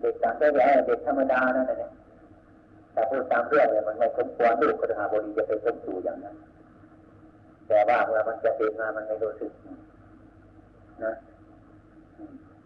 [0.01, 1.91] เด็กตามได้แล้เด็กธรรมดานั่นแหละ
[2.93, 6.37] แต่พูดตามเรื่องเนี่ยมันไม่สมควรลูกกระหาบดีจะไปสมสู่อย่างนั้น
[7.73, 9.53] แต่ว่าเมื่อมันจะเป็นมามันไม่รู้สึก
[11.05, 11.15] นะ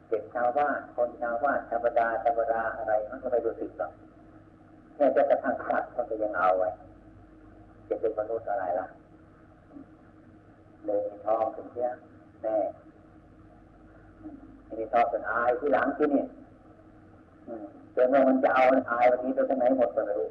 [0.08, 3.92] เด็กชาวบ้านคนชาวบ้านธรรมดาธรรมดาอะไรมันก็ไม่รู้สึกหรอก
[4.94, 6.70] แค่จะกระทั่งสัตว์มันก็ยังเอาไว้
[7.88, 8.86] จะเป็นมนุษย์อะไรล่ะ
[10.84, 11.88] เลยมีทองถึงเที่ย
[12.42, 12.56] แน่
[14.78, 16.24] มีทองเป็นอายที่หลังที่นี่
[17.94, 20.30] จนว่ามันจะเอาอายวันนี้ไปทางไหนหมดก็ไม่รู้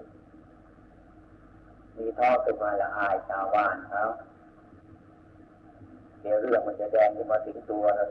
[1.97, 4.03] มีทองขึ้นมาละอายชาวบ้านเขา
[6.25, 8.09] ดี๋ยวเรื่องมันจะแดงขึ้นมาถึงตัวแล้ว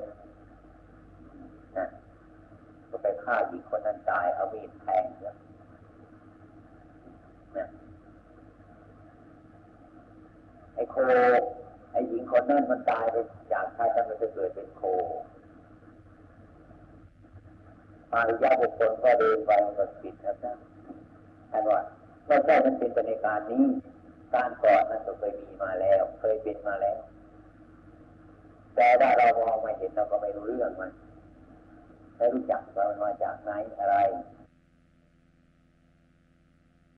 [1.77, 1.89] นะ
[2.91, 5.37] ก็ไปฆ่าหญิงคนนั้นตายเอามีดแทงเนี่ย
[7.57, 7.67] นะ
[10.75, 10.97] ไอ้โค
[11.91, 13.17] ไอ้หญิงคนนั้นมันตายไป
[13.53, 14.83] จากชาติมันจะเกิดเป็นโค
[18.12, 20.57] ปาริยาบุคคลก็เดินไปมันก็ผิดนะท่าน
[21.51, 21.81] ท่านว่า
[22.27, 23.65] ไม่ใช่มันเป็นไปในการนี้
[24.35, 26.99] การก่อนนั้นก็เคยมีมาแล้ว เคยเป็นมาแล้ว
[28.77, 30.91] แต่ถ้าเรามองไม่เห็นเราก็ไม่รู้เรื่องมัน
[32.16, 33.51] ไม่รู้จักว่ามันมาจากไหน
[33.81, 33.97] อะไร